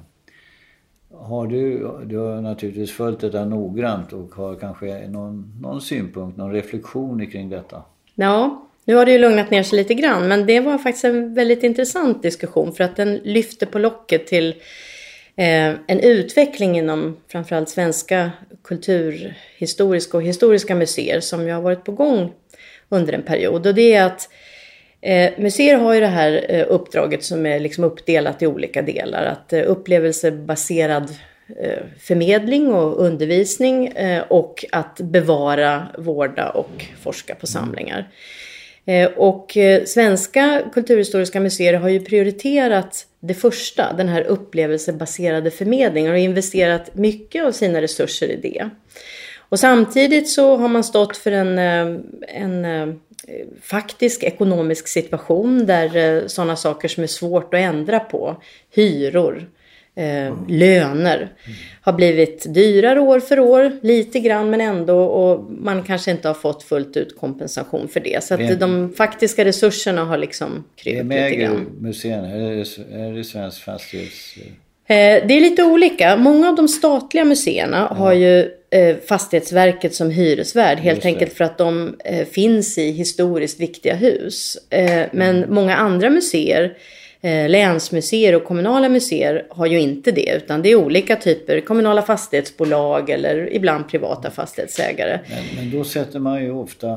Har 1.20 1.46
du, 1.46 1.90
du 2.04 2.16
har 2.16 2.40
naturligtvis 2.40 2.92
följt 2.92 3.20
detta 3.20 3.44
noggrant 3.44 4.12
och 4.12 4.34
har 4.34 4.54
kanske 4.54 5.08
någon, 5.08 5.52
någon 5.62 5.80
synpunkt, 5.80 6.38
någon 6.38 6.52
reflektion 6.52 7.26
kring 7.26 7.48
detta? 7.48 7.82
Ja, 8.14 8.68
nu 8.84 8.94
har 8.94 9.06
det 9.06 9.12
ju 9.12 9.18
lugnat 9.18 9.50
ner 9.50 9.62
sig 9.62 9.78
lite 9.78 9.94
grann, 9.94 10.28
men 10.28 10.46
det 10.46 10.60
var 10.60 10.78
faktiskt 10.78 11.04
en 11.04 11.34
väldigt 11.34 11.62
intressant 11.62 12.22
diskussion 12.22 12.72
för 12.72 12.84
att 12.84 12.96
den 12.96 13.14
lyfte 13.14 13.66
på 13.66 13.78
locket 13.78 14.26
till 14.26 14.48
eh, 15.36 15.74
en 15.86 16.00
utveckling 16.00 16.78
inom 16.78 17.16
framförallt 17.28 17.68
svenska 17.68 18.30
kulturhistoriska 18.64 20.16
och 20.16 20.22
historiska 20.22 20.74
museer 20.74 21.20
som 21.20 21.46
ju 21.46 21.52
har 21.52 21.62
varit 21.62 21.84
på 21.84 21.92
gång 21.92 22.32
under 22.88 23.12
en 23.12 23.22
period. 23.22 23.66
Och 23.66 23.74
det 23.74 23.94
är 23.94 24.04
att 24.04 24.28
Eh, 25.00 25.32
museer 25.38 25.76
har 25.76 25.94
ju 25.94 26.00
det 26.00 26.06
här 26.06 26.46
eh, 26.48 26.66
uppdraget 26.68 27.24
som 27.24 27.46
är 27.46 27.60
liksom 27.60 27.84
uppdelat 27.84 28.42
i 28.42 28.46
olika 28.46 28.82
delar. 28.82 29.24
Att 29.24 29.52
eh, 29.52 29.62
upplevelsebaserad 29.66 31.10
eh, 31.62 31.78
förmedling 32.00 32.72
och 32.72 33.00
undervisning 33.06 33.86
eh, 33.86 34.22
och 34.28 34.64
att 34.72 35.00
bevara, 35.00 35.88
vårda 35.98 36.50
och 36.50 36.84
forska 37.00 37.34
på 37.34 37.46
samlingar. 37.46 38.08
Eh, 38.86 39.10
Och 39.16 39.56
eh, 39.56 39.84
svenska 39.84 40.62
kulturhistoriska 40.74 41.40
museer 41.40 41.74
har 41.74 41.88
ju 41.88 42.00
prioriterat 42.00 43.06
det 43.20 43.34
första, 43.34 43.92
den 43.92 44.08
här 44.08 44.22
upplevelsebaserade 44.22 45.50
förmedlingen 45.50 46.12
och 46.12 46.18
investerat 46.18 46.94
mycket 46.94 47.44
av 47.44 47.52
sina 47.52 47.80
resurser 47.80 48.28
i 48.28 48.36
det. 48.36 48.70
Och 49.48 49.60
samtidigt 49.60 50.28
så 50.28 50.56
har 50.56 50.68
man 50.68 50.84
stått 50.84 51.16
för 51.16 51.32
en, 51.32 51.58
eh, 51.58 52.00
en 52.28 52.64
eh, 52.64 52.88
faktisk 53.62 54.22
ekonomisk 54.22 54.88
situation 54.88 55.66
där 55.66 56.22
sådana 56.28 56.56
saker 56.56 56.88
som 56.88 57.02
är 57.02 57.06
svårt 57.06 57.54
att 57.54 57.60
ändra 57.60 58.00
på, 58.00 58.42
hyror, 58.74 59.48
eh, 59.94 60.34
löner, 60.48 61.32
har 61.80 61.92
blivit 61.92 62.54
dyrare 62.54 63.00
år 63.00 63.20
för 63.20 63.40
år, 63.40 63.72
lite 63.82 64.20
grann 64.20 64.50
men 64.50 64.60
ändå 64.60 65.04
och 65.04 65.44
man 65.50 65.82
kanske 65.82 66.10
inte 66.10 66.28
har 66.28 66.34
fått 66.34 66.62
fullt 66.62 66.96
ut 66.96 67.18
kompensation 67.18 67.88
för 67.88 68.00
det. 68.00 68.24
Så 68.24 68.34
att 68.34 68.40
Vem- 68.40 68.58
de 68.58 68.92
faktiska 68.96 69.44
resurserna 69.44 70.04
har 70.04 70.18
liksom 70.18 70.64
krympt 70.76 71.00
Vem 71.00 71.08
lite 71.08 71.20
äger 71.20 71.40
grann. 71.48 71.66
museerna? 71.80 72.28
Är 72.28 72.40
det, 72.40 72.94
är 72.94 73.12
det 73.12 73.24
Svensk 73.24 73.62
Fastighets... 73.62 74.34
Eh, 74.90 75.26
Det 75.26 75.34
är 75.34 75.40
lite 75.40 75.62
olika. 75.64 76.16
Många 76.16 76.48
av 76.48 76.54
de 76.54 76.68
statliga 76.68 77.24
museerna 77.24 77.86
har 77.86 78.12
ju 78.12 78.40
eh, 78.70 78.96
Fastighetsverket 79.08 79.94
som 79.94 80.10
hyresvärd. 80.10 80.78
Helt 80.78 81.04
enkelt 81.04 81.32
för 81.32 81.44
att 81.44 81.58
de 81.58 81.96
eh, 82.04 82.26
finns 82.26 82.78
i 82.78 82.90
historiskt 82.90 83.60
viktiga 83.60 83.94
hus. 83.94 84.58
Men 85.12 85.36
Mm. 85.36 85.54
många 85.54 85.76
andra 85.76 86.10
museer, 86.10 86.76
länsmuseer 87.22 88.34
och 88.34 88.44
kommunala 88.44 88.88
museer 88.88 89.46
har 89.50 89.66
ju 89.66 89.80
inte 89.80 90.10
det. 90.10 90.36
Utan 90.36 90.62
det 90.62 90.68
är 90.68 90.76
olika 90.76 91.16
typer. 91.16 91.60
Kommunala 91.60 92.02
fastighetsbolag 92.02 93.10
eller 93.10 93.54
ibland 93.54 93.88
privata 93.88 94.30
fastighetsägare. 94.30 95.20
Men, 95.28 95.56
men 95.56 95.78
då 95.78 95.84
sätter 95.84 96.18
man 96.18 96.42
ju 96.42 96.50
ofta 96.50 96.88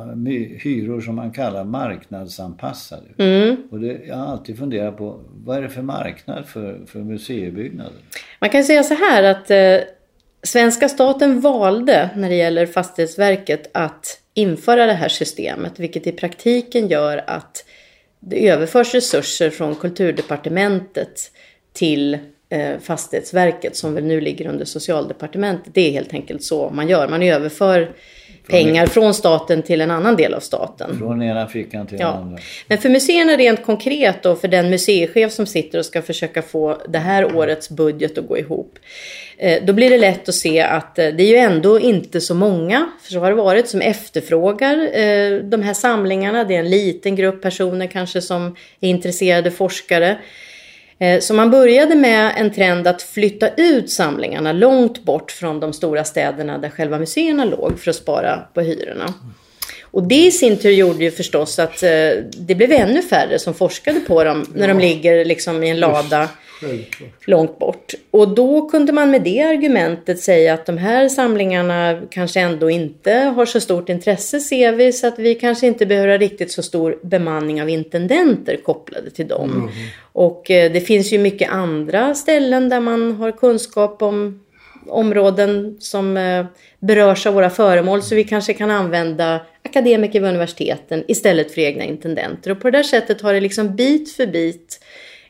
hyror 0.63 1.01
som 1.01 1.15
man 1.15 1.31
kallar 1.31 1.63
marknadsanpassade. 1.63 3.07
Mm. 3.17 3.57
Och 3.71 3.79
det, 3.79 4.01
jag 4.07 4.15
har 4.15 4.25
alltid 4.25 4.57
funderat 4.57 4.97
på 4.97 5.19
vad 5.45 5.57
är 5.57 5.61
det 5.61 5.69
för 5.69 5.81
marknad 5.81 6.47
för, 6.47 6.79
för 6.87 6.99
museibyggnader? 6.99 7.99
Man 8.39 8.49
kan 8.49 8.63
säga 8.63 8.83
så 8.83 8.93
här 8.93 9.23
att 9.23 9.51
eh, 9.51 9.87
svenska 10.43 10.89
staten 10.89 11.41
valde 11.41 12.09
när 12.15 12.29
det 12.29 12.35
gäller 12.35 12.65
Fastighetsverket 12.65 13.69
att 13.73 14.17
införa 14.33 14.85
det 14.85 14.93
här 14.93 15.09
systemet, 15.09 15.79
vilket 15.79 16.07
i 16.07 16.11
praktiken 16.11 16.87
gör 16.87 17.23
att 17.27 17.65
det 18.23 18.47
överförs 18.49 18.93
resurser 18.93 19.49
från 19.49 19.75
kulturdepartementet 19.75 21.31
till 21.73 22.17
Fastighetsverket 22.81 23.75
som 23.75 23.93
väl 23.95 24.03
nu 24.03 24.21
ligger 24.21 24.47
under 24.47 24.65
Socialdepartementet. 24.65 25.73
Det 25.73 25.87
är 25.87 25.91
helt 25.91 26.13
enkelt 26.13 26.43
så 26.43 26.69
man 26.69 26.87
gör. 26.89 27.07
Man 27.07 27.23
överför 27.23 27.91
pengar 28.47 28.85
från 28.85 29.13
staten 29.13 29.61
till 29.63 29.81
en 29.81 29.91
annan 29.91 30.15
del 30.15 30.33
av 30.33 30.39
staten. 30.39 30.97
Från 30.97 31.21
ena 31.23 31.47
fickan 31.47 31.87
till 31.87 31.97
Ja. 31.99 32.07
den 32.07 32.17
andra. 32.21 32.39
Men 32.67 32.77
för 32.77 32.89
museerna 32.89 33.35
rent 33.37 33.65
konkret 33.65 34.23
då, 34.23 34.35
för 34.35 34.47
den 34.47 34.69
museichef 34.69 35.31
som 35.31 35.45
sitter 35.45 35.79
och 35.79 35.85
ska 35.85 36.01
försöka 36.01 36.41
få 36.41 36.81
det 36.87 36.97
här 36.99 37.35
årets 37.35 37.69
budget 37.69 38.17
att 38.17 38.27
gå 38.27 38.37
ihop. 38.37 38.79
eh, 39.37 39.63
Då 39.63 39.73
blir 39.73 39.89
det 39.89 39.97
lätt 39.97 40.29
att 40.29 40.35
se 40.35 40.61
att 40.61 40.99
eh, 40.99 41.07
det 41.07 41.23
är 41.23 41.27
ju 41.27 41.35
ändå 41.35 41.79
inte 41.79 42.21
så 42.21 42.35
många, 42.35 42.89
för 43.03 43.11
så 43.11 43.19
har 43.19 43.29
det 43.29 43.35
varit, 43.35 43.67
som 43.69 43.81
efterfrågar 43.81 44.77
eh, 44.99 45.37
de 45.39 45.61
här 45.63 45.73
samlingarna. 45.73 46.43
Det 46.43 46.55
är 46.55 46.59
en 46.59 46.69
liten 46.69 47.15
grupp 47.15 47.41
personer 47.41 47.87
kanske 47.87 48.21
som 48.21 48.55
är 48.79 48.89
intresserade 48.89 49.51
forskare. 49.51 50.17
Eh, 51.01 51.19
Så 51.19 51.33
man 51.33 51.51
började 51.51 51.95
med 51.95 52.33
en 52.37 52.53
trend 52.53 52.87
att 52.87 53.01
flytta 53.01 53.49
ut 53.49 53.91
samlingarna 53.91 54.53
långt 54.53 55.03
bort 55.03 55.31
från 55.31 55.59
de 55.59 55.73
stora 55.73 56.03
städerna 56.03 56.57
där 56.57 56.69
själva 56.69 56.99
museerna 56.99 57.45
låg 57.45 57.79
för 57.79 57.89
att 57.89 57.95
spara 57.95 58.39
på 58.53 58.61
hyrorna. 58.61 59.13
Och 59.91 60.03
det 60.03 60.25
i 60.25 60.31
sin 60.31 60.57
tur 60.57 60.71
gjorde 60.71 61.03
ju 61.03 61.11
förstås 61.11 61.59
att 61.59 61.83
eh, 61.83 61.89
det 62.37 62.55
blev 62.55 62.71
ännu 62.71 63.01
färre 63.01 63.39
som 63.39 63.53
forskade 63.53 63.99
på 63.99 64.23
dem 64.23 64.45
när 64.55 64.67
de 64.67 64.79
ligger 64.79 65.25
liksom 65.25 65.63
i 65.63 65.69
en 65.69 65.79
lada. 65.79 66.29
Långt 67.25 67.59
bort. 67.59 67.93
Och 68.11 68.27
då 68.27 68.69
kunde 68.69 68.93
man 68.93 69.11
med 69.11 69.21
det 69.21 69.41
argumentet 69.41 70.19
säga 70.19 70.53
att 70.53 70.65
de 70.65 70.77
här 70.77 71.09
samlingarna 71.09 72.01
kanske 72.09 72.39
ändå 72.39 72.69
inte 72.69 73.13
har 73.13 73.45
så 73.45 73.61
stort 73.61 73.89
intresse 73.89 74.39
ser 74.39 74.71
vi 74.71 74.93
så 74.93 75.07
att 75.07 75.19
vi 75.19 75.35
kanske 75.35 75.67
inte 75.67 75.85
behöver 75.85 76.19
riktigt 76.19 76.51
så 76.51 76.63
stor 76.63 76.99
bemanning 77.03 77.61
av 77.61 77.69
intendenter 77.69 78.55
kopplade 78.55 79.09
till 79.09 79.27
dem. 79.27 79.71
Och 80.13 80.51
eh, 80.51 80.71
det 80.71 80.81
finns 80.81 81.13
ju 81.13 81.17
mycket 81.17 81.51
andra 81.51 82.15
ställen 82.15 82.69
där 82.69 82.79
man 82.79 83.11
har 83.11 83.31
kunskap 83.31 84.01
om 84.01 84.39
områden 84.87 85.77
som 85.79 86.17
eh, 86.17 86.45
berörs 86.79 87.27
av 87.27 87.33
våra 87.33 87.49
föremål 87.49 88.01
så 88.01 88.15
vi 88.15 88.23
kanske 88.23 88.53
kan 88.53 88.71
använda 88.71 89.41
akademiker 89.63 90.19
vid 90.19 90.29
universiteten 90.29 91.03
istället 91.07 91.51
för 91.51 91.61
egna 91.61 91.83
intendenter. 91.83 92.51
Och 92.51 92.61
på 92.61 92.69
det 92.69 92.77
där 92.77 92.83
sättet 92.83 93.21
har 93.21 93.33
det 93.33 93.39
liksom 93.39 93.75
bit 93.75 94.13
för 94.13 94.27
bit 94.27 94.79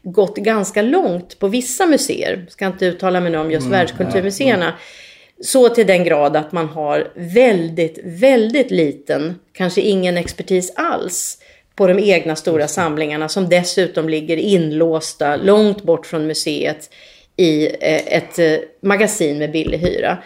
gått 0.04 0.38
ganska 0.38 0.82
långt 0.82 1.40
på 1.40 1.48
vissa 1.48 1.86
museer. 1.86 2.46
Ska 2.50 2.66
inte 2.66 2.86
uttala 2.86 3.20
mig 3.20 3.32
nu 3.32 3.38
om 3.38 3.52
just 3.52 3.68
världskulturmuseerna. 3.68 4.74
Så 5.42 5.70
till 5.70 5.88
den 5.88 6.04
grad 6.04 6.36
att 6.36 6.52
man 6.52 6.68
har 6.68 7.12
väldigt, 7.16 8.00
väldigt 8.04 8.72
liten, 8.72 9.40
kanske 9.54 9.82
ingen 9.82 10.18
expertis 10.18 10.74
alls 10.76 11.38
på 11.76 11.88
de 11.88 12.00
egna 12.00 12.36
stora 12.36 12.68
samlingarna 12.68 13.30
som 13.30 13.50
dessutom 13.50 14.10
ligger 14.10 14.38
inlåsta 14.38 15.36
långt 15.36 15.84
bort 15.84 16.06
från 16.06 16.28
museet 16.28 16.90
i 17.38 17.66
eh, 17.66 18.18
ett 18.18 18.40
eh, 18.40 18.58
magasin 18.82 19.38
med 19.38 19.52
billig 19.52 19.78
hyra. 19.78 20.18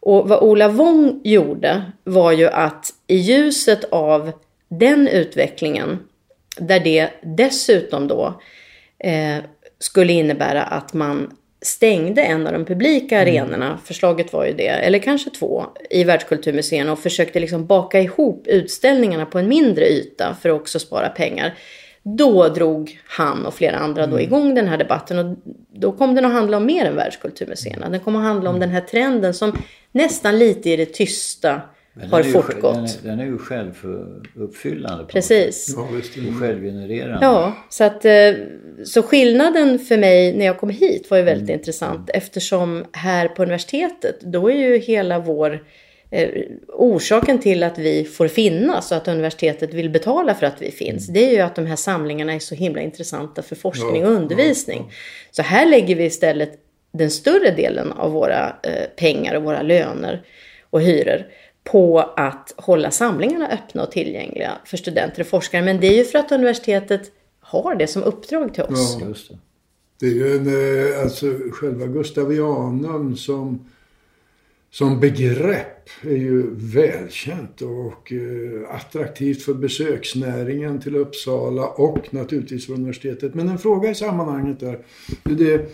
Och 0.00 0.28
vad 0.28 0.42
Ola 0.42 0.68
Wong 0.68 1.20
gjorde 1.24 1.82
var 2.04 2.32
ju 2.32 2.48
att 2.48 2.86
i 3.06 3.16
ljuset 3.16 3.84
av 3.84 4.32
den 4.68 5.08
utvecklingen, 5.08 5.98
där 6.58 6.80
det 6.80 7.10
dessutom 7.22 8.08
då 8.08 8.40
eh, 9.04 9.44
skulle 9.78 10.12
innebära 10.12 10.62
att 10.62 10.94
man 10.94 11.36
stängde 11.62 12.22
en 12.22 12.46
av 12.46 12.52
de 12.52 12.64
publika 12.64 13.20
arenorna, 13.20 13.78
förslaget 13.84 14.32
var 14.32 14.44
ju 14.44 14.52
det, 14.52 14.68
eller 14.68 14.98
kanske 14.98 15.30
två, 15.30 15.64
i 15.90 16.04
världskulturmuseerna 16.04 16.92
och 16.92 16.98
försökte 16.98 17.40
liksom 17.40 17.66
baka 17.66 18.00
ihop 18.00 18.46
utställningarna 18.46 19.26
på 19.26 19.38
en 19.38 19.48
mindre 19.48 19.88
yta 19.88 20.36
för 20.42 20.48
att 20.48 20.60
också 20.60 20.78
spara 20.78 21.08
pengar. 21.08 21.54
Då 22.02 22.48
drog 22.48 23.00
han 23.04 23.46
och 23.46 23.54
flera 23.54 23.76
andra 23.76 24.06
då 24.06 24.20
igång 24.20 24.54
den 24.54 24.68
här 24.68 24.76
debatten 24.76 25.18
och 25.18 25.36
då 25.72 25.92
kom 25.92 26.14
den 26.14 26.24
att 26.24 26.32
handla 26.32 26.56
om 26.56 26.66
mer 26.66 26.84
än 26.84 26.96
världskulturmuseerna. 26.96 27.88
Den 27.88 28.00
kom 28.00 28.16
att 28.16 28.22
handla 28.22 28.50
om 28.50 28.60
den 28.60 28.70
här 28.70 28.80
trenden 28.80 29.34
som 29.34 29.58
nästan 29.92 30.38
lite 30.38 30.70
i 30.70 30.76
det 30.76 30.86
tysta 30.86 31.60
Men 31.96 32.10
har 32.10 32.18
den 32.18 32.26
är 32.26 32.34
ju, 32.34 32.42
fortgått. 32.42 32.74
Den 32.74 32.84
är, 32.84 32.88
den 33.02 33.20
är 33.20 33.24
ju 33.24 33.38
självuppfyllande. 33.38 35.04
Precis. 35.04 35.74
Ja, 35.76 35.88
självgenererande. 36.40 37.26
Ja, 37.26 37.56
så, 37.70 37.84
att, 37.84 38.04
eh, 38.04 38.32
så 38.84 39.02
skillnaden 39.02 39.78
för 39.78 39.96
mig 39.96 40.36
när 40.36 40.46
jag 40.46 40.58
kom 40.58 40.70
hit 40.70 41.10
var 41.10 41.18
ju 41.18 41.24
väldigt 41.24 41.48
intressant 41.48 42.10
eftersom 42.10 42.84
här 42.92 43.28
på 43.28 43.42
universitetet 43.42 44.20
då 44.20 44.50
är 44.50 44.56
ju 44.56 44.78
hela 44.78 45.18
vår 45.18 45.64
eh, 46.10 46.28
orsaken 46.68 47.38
till 47.38 47.62
att 47.62 47.78
vi 47.78 48.04
får 48.04 48.28
finnas 48.28 48.90
och 48.90 48.96
att 48.96 49.08
universitetet 49.08 49.74
vill 49.74 49.90
betala 49.90 50.34
för 50.34 50.46
att 50.46 50.62
vi 50.62 50.70
finns. 50.70 51.06
Det 51.06 51.28
är 51.28 51.32
ju 51.32 51.40
att 51.40 51.56
de 51.56 51.66
här 51.66 51.76
samlingarna 51.76 52.32
är 52.32 52.38
så 52.38 52.54
himla 52.54 52.80
intressanta 52.80 53.42
för 53.42 53.56
forskning 53.56 54.02
Ja, 54.02 54.08
och 54.08 54.14
ja, 54.14 54.16
undervisning. 54.16 54.92
Så 55.30 55.42
här 55.42 55.66
lägger 55.66 55.96
vi 55.96 56.04
istället 56.04 56.52
den 56.92 57.10
större 57.10 57.50
delen 57.50 57.92
av 57.92 58.12
våra 58.12 58.56
eh, 58.62 58.84
pengar 58.96 59.34
och 59.34 59.42
våra 59.42 59.62
löner 59.62 60.22
och 60.70 60.80
hyror 60.80 61.26
på 61.64 62.00
att 62.00 62.54
hålla 62.56 62.90
samlingarna 62.90 63.48
öppna 63.48 63.82
och 63.82 63.90
tillgängliga 63.90 64.52
för 64.64 64.76
studenter 64.76 65.20
och 65.20 65.26
forskare. 65.26 65.62
Men 65.62 65.80
det 65.80 65.86
är 65.86 65.98
ju 65.98 66.04
för 66.04 66.18
att 66.18 66.32
universitetet 66.32 67.10
har 67.40 67.74
det 67.74 67.86
som 67.86 68.02
uppdrag 68.02 68.54
till 68.54 68.62
oss. 68.62 68.96
Ja. 69.00 69.06
Just 69.06 69.28
det. 69.28 69.38
Det 70.00 70.06
är 70.06 70.10
ju 70.10 70.36
en, 70.36 70.92
eh, 70.92 71.02
alltså 71.02 71.26
själva 71.52 71.86
Gustavianum 71.86 73.16
som, 73.16 73.70
som 74.70 75.00
begrepp 75.00 75.88
är 76.02 76.16
ju 76.16 76.54
välkänt 76.54 77.62
och 77.62 78.12
eh, 78.12 78.76
attraktivt 78.76 79.42
för 79.42 79.54
besöksnäringen 79.54 80.80
till 80.80 80.96
Uppsala 80.96 81.66
och 81.66 82.14
naturligtvis 82.14 82.66
för 82.66 82.72
universitetet. 82.72 83.34
Men 83.34 83.48
en 83.48 83.58
fråga 83.58 83.90
i 83.90 83.94
sammanhanget 83.94 84.62
är, 84.62 84.78
det, 85.22 85.70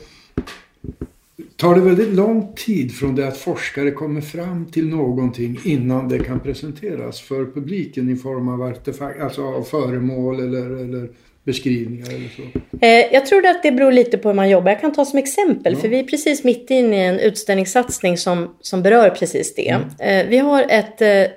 tar 1.61 1.75
det 1.75 1.81
väldigt 1.81 2.15
lång 2.15 2.53
tid 2.57 2.95
från 2.95 3.15
det 3.15 3.29
att 3.29 3.37
forskare 3.37 3.91
kommer 3.91 4.21
fram 4.21 4.67
till 4.67 4.89
någonting 4.89 5.61
innan 5.65 6.09
det 6.09 6.19
kan 6.19 6.41
presenteras 6.41 7.21
för 7.21 7.45
publiken 7.45 8.09
i 8.09 8.17
form 8.17 8.49
av 8.49 8.63
artefakt, 8.63 9.21
alltså 9.21 9.43
av 9.43 9.63
föremål 9.63 10.41
eller, 10.41 10.71
eller 10.71 11.09
beskrivningar 11.45 12.09
eller 12.09 12.29
så? 12.37 12.43
Eh, 12.87 13.13
jag 13.13 13.27
tror 13.27 13.47
att 13.47 13.63
det 13.63 13.73
beror 13.73 13.93
lite 13.93 14.19
på 14.19 14.29
hur 14.29 14.37
man 14.37 14.51
jobbar. 14.51 14.71
Jag 14.71 14.81
kan 14.81 14.93
ta 14.93 15.05
som 15.05 15.19
exempel, 15.19 15.77
för 15.77 15.89
vi 15.89 15.99
är 15.99 16.05
precis 16.05 16.45
mitt 16.45 16.71
inne 16.71 16.97
i 16.97 17.07
en 17.07 17.19
utställningssatsning 17.19 18.19
som, 18.19 18.55
som 18.61 18.83
berör 18.83 19.11
precis 19.11 19.55
det. 19.55 19.79
Eh, 19.99 20.27
vi 20.29 20.39
har 20.39 20.67
ett 20.69 21.03
eh, 21.03 21.33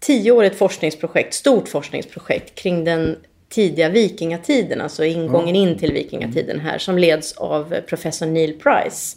tioårigt 0.00 0.56
forskningsprojekt, 0.56 1.34
stort 1.34 1.68
forskningsprojekt 1.68 2.54
kring 2.54 2.84
den 2.84 3.16
tidiga 3.50 3.88
vikingatiden, 3.88 4.80
alltså 4.80 5.04
ingången 5.04 5.56
in 5.56 5.78
till 5.78 5.92
vikingatiden 5.92 6.60
här, 6.60 6.78
som 6.78 6.98
leds 6.98 7.32
av 7.32 7.74
professor 7.88 8.26
Neil 8.26 8.52
Price 8.52 9.16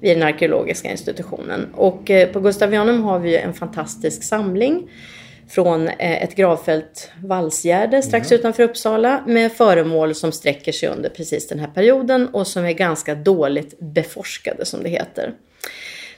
vid 0.00 0.16
den 0.16 0.22
arkeologiska 0.22 0.90
institutionen. 0.90 1.68
Och 1.74 2.10
eh, 2.10 2.28
på 2.28 2.40
Gustavianum 2.40 3.02
har 3.04 3.18
vi 3.18 3.36
en 3.36 3.54
fantastisk 3.54 4.22
samling 4.22 4.90
från 5.48 5.88
eh, 5.88 6.22
ett 6.22 6.34
gravfält 6.34 7.10
Vallsgärde 7.22 8.02
strax 8.02 8.32
utanför 8.32 8.62
Uppsala 8.62 9.22
med 9.26 9.52
föremål 9.52 10.14
som 10.14 10.32
sträcker 10.32 10.72
sig 10.72 10.88
under 10.88 11.08
precis 11.08 11.48
den 11.48 11.58
här 11.58 11.68
perioden 11.68 12.28
och 12.28 12.46
som 12.46 12.64
är 12.64 12.72
ganska 12.72 13.14
dåligt 13.14 13.78
beforskade 13.78 14.64
som 14.64 14.82
det 14.82 14.88
heter. 14.88 15.32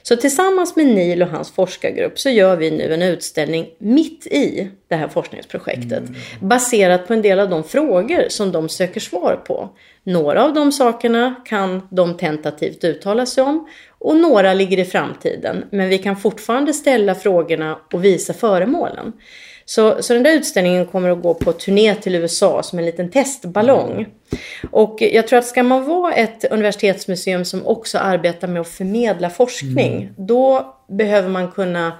Så 0.07 0.15
tillsammans 0.15 0.75
med 0.75 0.85
Neil 0.85 1.21
och 1.21 1.29
hans 1.29 1.51
forskargrupp 1.51 2.19
så 2.19 2.29
gör 2.29 2.55
vi 2.55 2.71
nu 2.71 2.93
en 2.93 3.01
utställning 3.01 3.67
mitt 3.77 4.27
i 4.27 4.71
det 4.87 4.95
här 4.95 5.07
forskningsprojektet. 5.07 6.03
Baserat 6.41 7.07
på 7.07 7.13
en 7.13 7.21
del 7.21 7.39
av 7.39 7.49
de 7.49 7.63
frågor 7.63 8.25
som 8.29 8.51
de 8.51 8.69
söker 8.69 8.99
svar 8.99 9.41
på. 9.47 9.69
Några 10.03 10.43
av 10.43 10.53
de 10.53 10.71
sakerna 10.71 11.35
kan 11.45 11.87
de 11.91 12.17
tentativt 12.17 12.83
uttala 12.83 13.25
sig 13.25 13.43
om 13.43 13.67
och 13.99 14.15
några 14.15 14.53
ligger 14.53 14.79
i 14.79 14.85
framtiden. 14.85 15.65
Men 15.71 15.89
vi 15.89 15.97
kan 15.97 16.17
fortfarande 16.17 16.73
ställa 16.73 17.15
frågorna 17.15 17.79
och 17.93 18.05
visa 18.05 18.33
föremålen. 18.33 19.13
Så, 19.65 20.03
så 20.03 20.13
den 20.13 20.23
där 20.23 20.33
utställningen 20.33 20.85
kommer 20.85 21.09
att 21.09 21.21
gå 21.21 21.33
på 21.33 21.53
turné 21.53 21.95
till 21.95 22.15
USA 22.15 22.63
som 22.63 22.79
en 22.79 22.85
liten 22.85 23.11
testballong. 23.11 24.07
Och 24.71 24.97
jag 24.99 25.27
tror 25.27 25.39
att 25.39 25.45
ska 25.45 25.63
man 25.63 25.85
vara 25.85 26.13
ett 26.13 26.45
universitetsmuseum 26.51 27.45
som 27.45 27.67
också 27.67 27.97
arbetar 27.97 28.47
med 28.47 28.61
att 28.61 28.67
förmedla 28.67 29.29
forskning, 29.29 30.09
då 30.17 30.75
behöver 30.89 31.29
man 31.29 31.51
kunna 31.51 31.91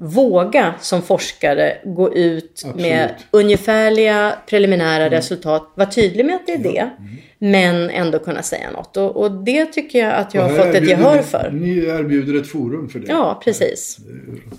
våga 0.00 0.74
som 0.80 1.02
forskare 1.02 1.78
gå 1.84 2.14
ut 2.14 2.64
med 2.74 3.04
Absolut. 3.04 3.26
ungefärliga 3.30 4.38
preliminära 4.46 5.10
resultat, 5.10 5.72
vara 5.74 5.90
tydlig 5.90 6.26
med 6.26 6.34
att 6.34 6.46
det 6.46 6.52
är 6.52 6.58
det, 6.58 6.90
men 7.38 7.90
ändå 7.90 8.18
kunna 8.18 8.42
säga 8.42 8.70
något. 8.70 8.96
Och, 8.96 9.16
och 9.16 9.32
det 9.32 9.66
tycker 9.66 9.98
jag 9.98 10.14
att 10.14 10.34
jag 10.34 10.42
har 10.42 10.48
fått 10.48 10.74
ett 10.74 10.88
gehör 10.88 11.22
för. 11.22 11.50
Ni 11.52 11.78
erbjuder 11.78 12.40
ett 12.40 12.48
forum 12.48 12.88
för 12.88 12.98
det. 12.98 13.06
Ja, 13.08 13.40
precis. 13.44 13.98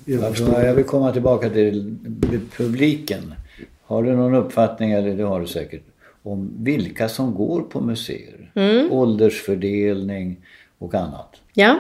Jag 0.06 0.24
Alltså, 0.24 0.62
jag 0.64 0.74
vill 0.74 0.86
komma 0.86 1.12
tillbaka 1.12 1.50
till 1.50 1.98
publiken. 2.58 3.34
Har 3.86 4.04
du 4.04 4.16
någon 4.16 4.36
uppfattning, 4.36 4.92
eller 4.92 5.16
det 5.16 5.24
har 5.24 5.40
du 5.40 5.48
säkert, 5.48 5.84
om 6.24 6.54
vilka 6.58 7.10
som 7.10 7.34
går 7.34 7.62
på 7.62 7.82
museer? 7.82 8.52
Åldersfördelning 8.92 10.38
och 10.80 10.96
annat. 10.96 11.36
Ja. 11.54 11.80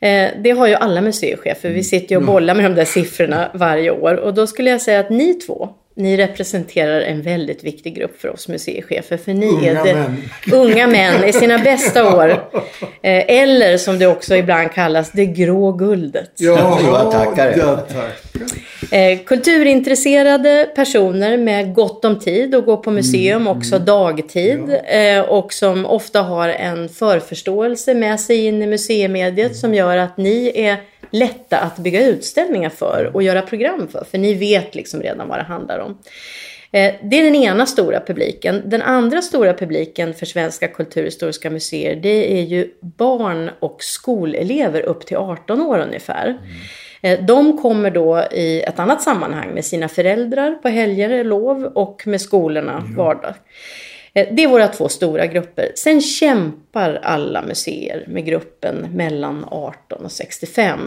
Eh, 0.00 0.28
Det 0.42 0.50
har 0.50 0.66
ju 0.66 0.74
alla 0.74 1.00
museichefer. 1.00 1.68
Vi 1.70 1.84
sitter 1.84 2.10
ju 2.14 2.16
och 2.16 2.26
bollar 2.26 2.54
med 2.54 2.64
de 2.64 2.74
där 2.74 2.84
siffrorna 2.84 3.50
varje 3.54 3.90
år. 3.90 4.14
Och 4.14 4.34
då 4.34 4.46
skulle 4.46 4.70
jag 4.70 4.80
säga 4.80 5.00
att 5.00 5.10
ni 5.10 5.34
två 5.34 5.68
ni 5.96 6.16
representerar 6.16 7.00
en 7.00 7.22
väldigt 7.22 7.64
viktig 7.64 7.94
grupp 7.96 8.20
för 8.20 8.28
oss 8.28 8.48
museichefer. 8.48 9.16
För 9.16 9.32
ni 9.34 9.46
Unga 9.46 9.70
är 9.80 9.84
det, 9.84 9.94
män. 9.94 10.16
unga 10.52 10.86
män 10.86 11.24
i 11.24 11.32
sina 11.32 11.58
bästa 11.58 12.16
år. 12.16 12.28
Eh, 13.02 13.24
eller 13.28 13.76
som 13.78 13.98
det 13.98 14.06
också 14.06 14.36
ibland 14.36 14.72
kallas, 14.72 15.10
det 15.12 15.26
grå 15.26 15.72
guldet. 15.72 16.30
Ja, 16.36 16.78
Jag 16.86 17.12
tackar. 17.12 17.54
ja, 17.58 17.76
tack. 17.76 18.42
Eh, 18.92 19.18
kulturintresserade 19.24 20.70
personer 20.74 21.36
med 21.36 21.74
gott 21.74 22.04
om 22.04 22.18
tid 22.18 22.54
och 22.54 22.64
gå 22.64 22.76
på 22.76 22.90
museum 22.90 23.48
också 23.48 23.78
dagtid. 23.78 24.76
Eh, 24.84 25.20
och 25.20 25.52
som 25.52 25.86
ofta 25.86 26.22
har 26.22 26.48
en 26.48 26.88
förförståelse 26.88 27.94
med 27.94 28.20
sig 28.20 28.46
in 28.46 28.62
i 28.62 28.66
museimediet 28.66 29.56
som 29.56 29.74
gör 29.74 29.96
att 29.96 30.16
ni 30.16 30.52
är 30.54 30.76
lätta 31.10 31.58
att 31.58 31.78
bygga 31.78 32.06
utställningar 32.06 32.70
för 32.70 33.10
och 33.14 33.22
göra 33.22 33.42
program 33.42 33.88
för. 33.88 34.04
För 34.10 34.18
ni 34.18 34.34
vet 34.34 34.74
liksom 34.74 35.02
redan 35.02 35.28
vad 35.28 35.38
det 35.38 35.42
handlar 35.42 35.78
om. 35.78 35.98
Eh, 36.72 36.94
Det 37.02 37.18
är 37.18 37.24
den 37.24 37.34
ena 37.34 37.66
stora 37.66 38.00
publiken. 38.06 38.62
Den 38.64 38.82
andra 38.82 39.22
stora 39.22 39.54
publiken 39.54 40.14
för 40.14 40.26
Svenska 40.26 40.68
kulturhistoriska 40.68 41.50
museer 41.50 41.96
det 41.96 42.38
är 42.38 42.42
ju 42.42 42.68
barn 42.80 43.50
och 43.60 43.76
skolelever 43.82 44.82
upp 44.82 45.06
till 45.06 45.16
18 45.16 45.60
år 45.60 45.78
ungefär. 45.78 46.28
Eh, 46.28 46.36
De 47.26 47.58
kommer 47.58 47.90
då 47.90 48.24
i 48.32 48.60
ett 48.62 48.78
annat 48.78 49.02
sammanhang 49.02 49.54
med 49.54 49.64
sina 49.64 49.88
föräldrar 49.88 50.54
på 50.54 50.68
helger, 50.68 51.24
lov 51.24 51.64
och 51.64 52.02
med 52.06 52.20
skolorna 52.20 52.84
vardag. 52.96 53.34
Eh, 54.14 54.28
Det 54.32 54.44
är 54.44 54.48
våra 54.48 54.68
två 54.68 54.88
stora 54.88 55.26
grupper. 55.26 55.72
Sen 55.74 56.00
kämpar 56.00 57.00
alla 57.02 57.42
museer 57.42 58.04
med 58.08 58.24
gruppen 58.24 58.76
mellan 58.94 59.44
18 59.50 60.04
och 60.04 60.12
65. 60.12 60.80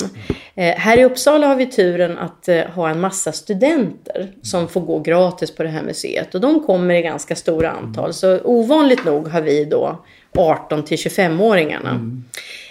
Eh, 0.55 0.75
Här 0.75 0.99
i 0.99 1.03
Uppsala 1.05 1.47
har 1.47 1.55
vi 1.55 1.65
turen 1.65 2.17
att 2.17 2.47
eh, 2.47 2.61
ha 2.61 2.89
en 2.89 2.99
massa 2.99 3.31
studenter 3.31 4.31
som 4.41 4.67
får 4.67 4.81
gå 4.81 4.99
gratis 4.99 5.55
på 5.55 5.63
det 5.63 5.69
här 5.69 5.83
museet. 5.83 6.35
Och 6.35 6.41
de 6.41 6.63
kommer 6.63 6.93
i 6.95 7.01
ganska 7.01 7.35
stora 7.35 7.69
antal. 7.71 8.13
Så 8.13 8.39
ovanligt 8.43 9.05
nog 9.05 9.27
har 9.27 9.41
vi 9.41 9.65
då 9.65 10.03
18 10.37 10.85
till 10.85 10.97
25-åringarna. 10.97 12.21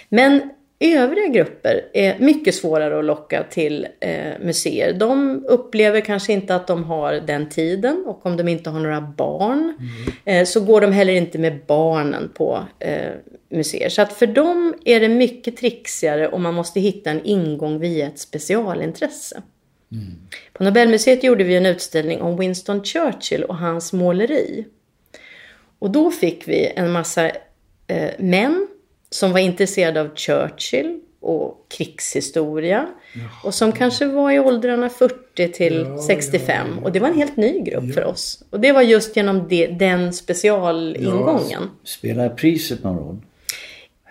Men 0.09 0.49
övriga 0.91 1.27
grupper 1.27 1.85
är 1.93 2.19
mycket 2.19 2.55
svårare 2.55 2.99
att 2.99 3.05
locka 3.05 3.43
till 3.43 3.87
eh, 3.99 4.39
museer. 4.39 4.93
De 4.93 5.43
upplever 5.47 6.01
kanske 6.01 6.33
inte 6.33 6.55
att 6.55 6.67
de 6.67 6.83
har 6.83 7.13
den 7.13 7.49
tiden 7.49 8.03
och 8.07 8.25
om 8.25 8.37
de 8.37 8.47
inte 8.47 8.69
har 8.69 8.79
några 8.79 9.01
barn 9.01 9.77
eh, 10.25 10.45
så 10.45 10.59
går 10.59 10.81
de 10.81 10.91
heller 10.91 11.13
inte 11.13 11.37
med 11.37 11.59
barnen 11.67 12.31
på 12.33 12.59
eh, 12.79 13.11
museer. 13.49 13.89
Så 13.89 14.01
att 14.01 14.13
för 14.13 14.27
dem 14.27 14.75
är 14.85 14.99
det 14.99 15.09
mycket 15.09 15.57
trixigare 15.57 16.27
och 16.27 16.41
man 16.41 16.53
måste 16.53 16.79
hitta 16.79 17.11
en 17.11 17.25
ingång 17.25 17.79
via 17.79 18.07
ett 18.07 18.19
specialintresse. 18.19 19.41
På 20.53 20.63
Nobelmuseet 20.63 21.23
gjorde 21.23 21.43
vi 21.43 21.55
en 21.55 21.65
utställning 21.65 22.21
om 22.21 22.37
Winston 22.37 22.83
Churchill 22.83 23.43
och 23.43 23.57
hans 23.57 23.93
måleri. 23.93 24.65
Och 25.79 25.91
då 25.91 26.11
fick 26.11 26.47
vi 26.47 26.71
en 26.75 26.91
massa 26.91 27.31
eh, 27.87 28.11
män 28.17 28.67
som 29.13 29.31
var 29.31 29.39
intresserade 29.39 30.01
av 30.01 30.15
Churchill 30.15 30.99
och 31.19 31.65
krigshistoria. 31.77 32.87
Och 33.43 33.53
som 33.53 33.71
kanske 33.71 34.05
var 34.05 34.31
i 34.31 34.39
åldrarna 34.39 34.89
40 34.89 35.47
till 35.51 35.87
65. 36.07 36.79
Och 36.83 36.91
det 36.91 36.99
var 36.99 37.07
en 37.07 37.17
helt 37.17 37.37
ny 37.37 37.59
grupp 37.59 37.93
för 37.93 38.03
oss. 38.03 38.43
Och 38.49 38.59
det 38.59 38.71
var 38.71 38.81
just 38.81 39.15
genom 39.15 39.47
det, 39.47 39.67
den 39.67 40.13
specialingången. 40.13 41.69
Spelar 41.83 42.29
priset 42.29 42.83
någon 42.83 42.97
roll? 42.97 43.17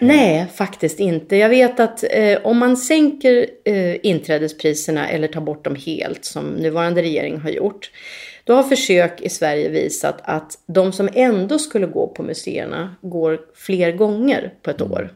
Nej, 0.01 0.47
faktiskt 0.55 1.01
inte. 1.01 1.37
Jag 1.37 1.49
vet 1.49 1.81
att 1.81 2.05
eh, 2.11 2.39
om 2.45 2.59
man 2.59 2.77
sänker 2.77 3.47
eh, 3.65 4.07
inträdespriserna 4.07 5.09
eller 5.09 5.29
tar 5.29 5.41
bort 5.41 5.65
dem 5.65 5.77
helt, 5.77 6.25
som 6.25 6.45
nuvarande 6.45 7.03
regering 7.03 7.41
har 7.41 7.51
gjort, 7.51 7.91
då 8.45 8.55
har 8.55 8.63
försök 8.63 9.21
i 9.21 9.29
Sverige 9.29 9.69
visat 9.69 10.21
att 10.23 10.59
de 10.67 10.93
som 10.93 11.09
ändå 11.15 11.59
skulle 11.59 11.87
gå 11.87 12.09
på 12.09 12.23
museerna 12.23 12.97
går 13.01 13.41
fler 13.55 13.93
gånger 13.93 14.55
på 14.63 14.71
ett 14.71 14.83
år. 14.83 15.11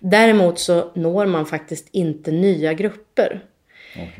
Däremot 0.00 0.58
så 0.58 0.90
når 0.94 1.26
man 1.26 1.46
faktiskt 1.46 1.88
inte 1.92 2.30
nya 2.30 2.74
grupper. 2.74 3.44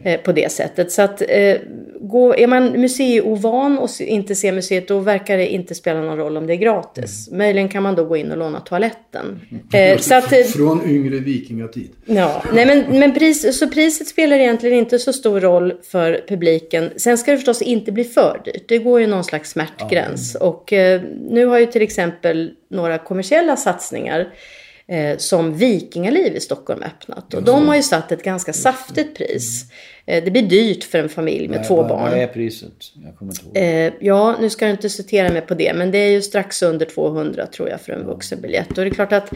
Eh, 0.05 0.21
På 0.21 0.33
det 0.33 0.53
sättet. 0.53 0.93
Så 0.93 1.03
att 1.03 1.23
eh, 1.29 1.57
gå, 2.01 2.35
är 2.35 2.47
man 2.47 2.81
museiovan 2.81 3.79
och 3.79 3.91
inte 4.01 4.35
ser 4.35 4.53
museet 4.53 4.89
då 4.89 4.99
verkar 4.99 5.37
det 5.37 5.47
inte 5.47 5.75
spela 5.75 6.01
någon 6.01 6.17
roll 6.17 6.37
om 6.37 6.47
det 6.47 6.53
är 6.53 6.57
gratis. 6.57 7.29
Möjligen 7.33 7.69
kan 7.69 7.83
man 7.83 7.95
då 7.95 8.05
gå 8.05 8.17
in 8.17 8.31
och 8.31 8.39
låna 8.39 8.61
toaletten. 8.61 9.41
Eh, 9.73 9.99
så 9.99 10.15
att, 10.15 10.33
eh, 10.33 10.39
Från 10.39 10.91
yngre 10.91 11.19
vikingatid. 11.19 11.91
Ja, 12.07 12.43
nej 12.53 12.67
men, 12.67 12.99
men 12.99 13.15
pris, 13.15 13.59
så 13.59 13.69
priset 13.69 14.09
spelar 14.09 14.37
egentligen 14.37 14.79
inte 14.79 14.99
så 14.99 15.13
stor 15.13 15.41
roll 15.41 15.75
för 15.83 16.25
publiken. 16.29 16.91
Sen 16.97 17.19
ska 17.19 17.31
det 17.31 17.37
förstås 17.37 17.63
inte 17.63 17.93
bli 17.93 18.05
för 18.05 18.41
dyrt. 18.45 18.65
Det 18.69 18.79
går 18.79 19.01
ju 19.01 19.07
någon 19.07 19.25
slags 19.25 19.51
smärtgräns. 19.51 20.35
Och 20.35 20.73
eh, 20.73 21.01
nu 21.31 21.47
har 21.47 21.59
ju 21.59 21.67
till 21.67 21.83
exempel 21.83 22.51
några 22.71 22.99
kommersiella 22.99 23.57
satsningar 23.57 24.29
eh, 24.89 25.17
som 25.17 25.55
Vikingaliv 25.55 26.37
i 26.37 26.41
Stockholm 26.41 26.83
öppnat. 26.83 27.35
Och 27.35 27.43
de 27.43 27.69
har 27.69 27.77
ju 27.77 27.83
satt 27.83 28.13
ett 28.13 28.23
ganska 28.23 28.53
saftigt 28.53 29.17
pris. 29.17 29.65
Eh, 30.07 30.25
det 30.25 30.31
blir 30.31 30.43
dyrt 30.43 30.85
för 30.85 30.99
en 30.99 31.09
familj 31.09 31.49
med 31.49 31.67
två 31.69 31.77
vad, 31.77 31.89
barn. 31.89 32.11
Vad 32.11 32.21
är 32.21 32.27
priset? 32.27 32.73
Jag 33.05 33.17
kommer 33.17 33.33
inte 33.33 33.61
ihåg. 33.61 33.87
Eh, 33.89 33.93
ja, 34.01 34.37
nu 34.41 34.51
ska 34.51 34.65
du 34.65 34.71
inte 34.71 34.91
citera 34.91 35.33
mig 35.33 35.41
på 35.41 35.55
det, 35.55 35.75
men 35.75 35.91
det 35.91 35.99
är 35.99 36.11
ju 36.11 36.23
strax 36.23 36.63
under 36.63 36.87
200 36.87 37.47
tror 37.47 37.69
jag 37.69 37.81
för 37.81 37.93
en 37.93 38.07
vuxenbiljett. 38.07 38.69
Och 38.69 38.85
det 38.85 38.87
är 38.87 38.91
klart 38.91 39.13
att 39.13 39.33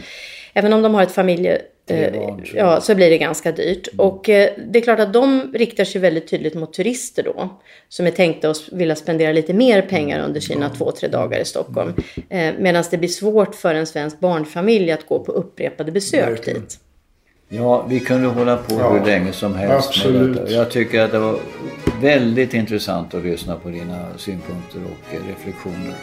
även 0.53 0.73
om 0.73 0.81
de 0.81 0.93
har 0.95 1.03
ett 1.03 1.11
familje... 1.11 1.61
Eh, 1.87 2.13
barn, 2.13 2.41
jag. 2.53 2.67
ja, 2.67 2.81
så 2.81 2.95
blir 2.95 3.09
det 3.09 3.17
ganska 3.17 3.51
dyrt. 3.51 3.87
Och 3.97 4.29
eh, 4.29 4.49
det 4.67 4.79
är 4.79 4.83
klart 4.83 4.99
att 4.99 5.13
de 5.13 5.51
riktar 5.53 5.83
sig 5.85 6.01
väldigt 6.01 6.27
tydligt 6.29 6.53
mot 6.53 6.73
turister 6.73 7.23
då. 7.23 7.49
Som 7.89 8.07
är 8.07 8.11
tänkta 8.11 8.49
att 8.49 8.69
vilja 8.71 8.95
spendera 8.95 9.31
lite 9.31 9.53
mer 9.53 9.81
pengar 9.81 10.25
under 10.25 10.39
sina 10.39 10.69
två, 10.69 10.91
tre 10.91 11.07
dagar 11.09 11.39
i 11.39 11.45
Stockholm. 11.45 11.93
Eh, 12.29 12.53
Medan 12.59 12.83
det 12.91 12.97
blir 12.97 13.09
svårt 13.09 13.55
för 13.55 13.75
en 13.75 13.87
svensk 13.87 14.19
barnfamilj 14.19 14.91
att 14.91 15.07
gå 15.07 15.19
på 15.19 15.31
upprepade 15.31 15.91
besök 15.91 16.29
Verkligen. 16.29 16.61
dit. 16.61 16.79
Ja, 17.49 17.85
vi 17.89 17.99
kunde 17.99 18.27
hålla 18.27 18.57
på 18.57 18.73
Ja, 18.79 18.93
hur 18.93 19.05
länge 19.05 19.31
som 19.33 19.55
helst 19.55 19.87
absolut. 19.89 20.35
med 20.35 20.43
detta. 20.43 20.51
Jag 20.53 20.71
tycker 20.71 21.01
att 21.01 21.11
det 21.11 21.19
var 21.19 21.39
väldigt 22.01 22.53
intressant 22.53 23.13
att 23.13 23.23
lyssna 23.23 23.55
på 23.55 23.69
dina 23.69 24.05
synpunkter 24.17 24.79
och 24.85 25.15
eh, 25.15 25.27
reflektioner. 25.27 25.93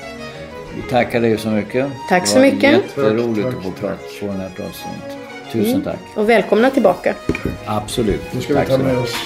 Vi 0.76 0.82
tackar 0.90 1.20
dig 1.20 1.38
så 1.38 1.48
mycket. 1.48 1.86
Tack 2.08 2.26
så 2.26 2.38
Det 2.38 2.44
var 2.44 2.52
mycket. 2.52 2.72
jätteroligt 2.72 3.42
Tack, 3.46 3.56
att 3.56 3.62
få, 3.64 3.70
tack. 3.86 4.00
få 4.20 4.26
den 4.26 4.40
här 4.40 4.50
pratstunden. 4.56 5.19
Tusen 5.52 5.82
tack. 5.82 5.98
Och 6.14 6.28
välkomna 6.30 6.70
tillbaka. 6.70 7.14
Absolut. 7.66 8.20
Nu 8.32 8.40
ska 8.40 8.52
vi 8.52 8.58
tack 8.58 8.68
ta 8.68 8.76
så 8.76 8.82
med 8.82 8.94
mycket. 8.94 9.04
oss 9.10 9.16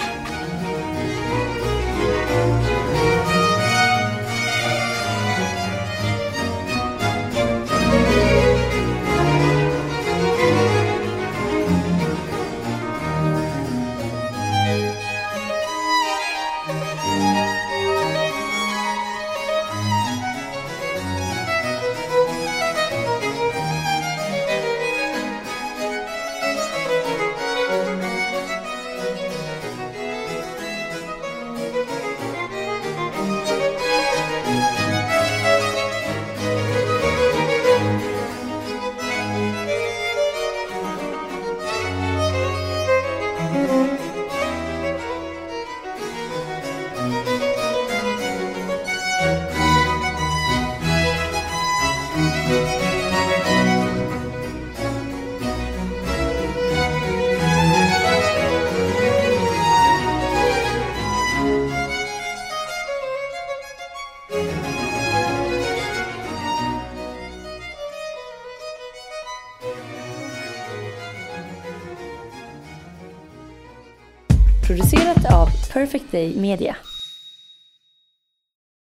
Perfect 75.85 76.12
Day 76.12 76.32
Media. 76.32 76.84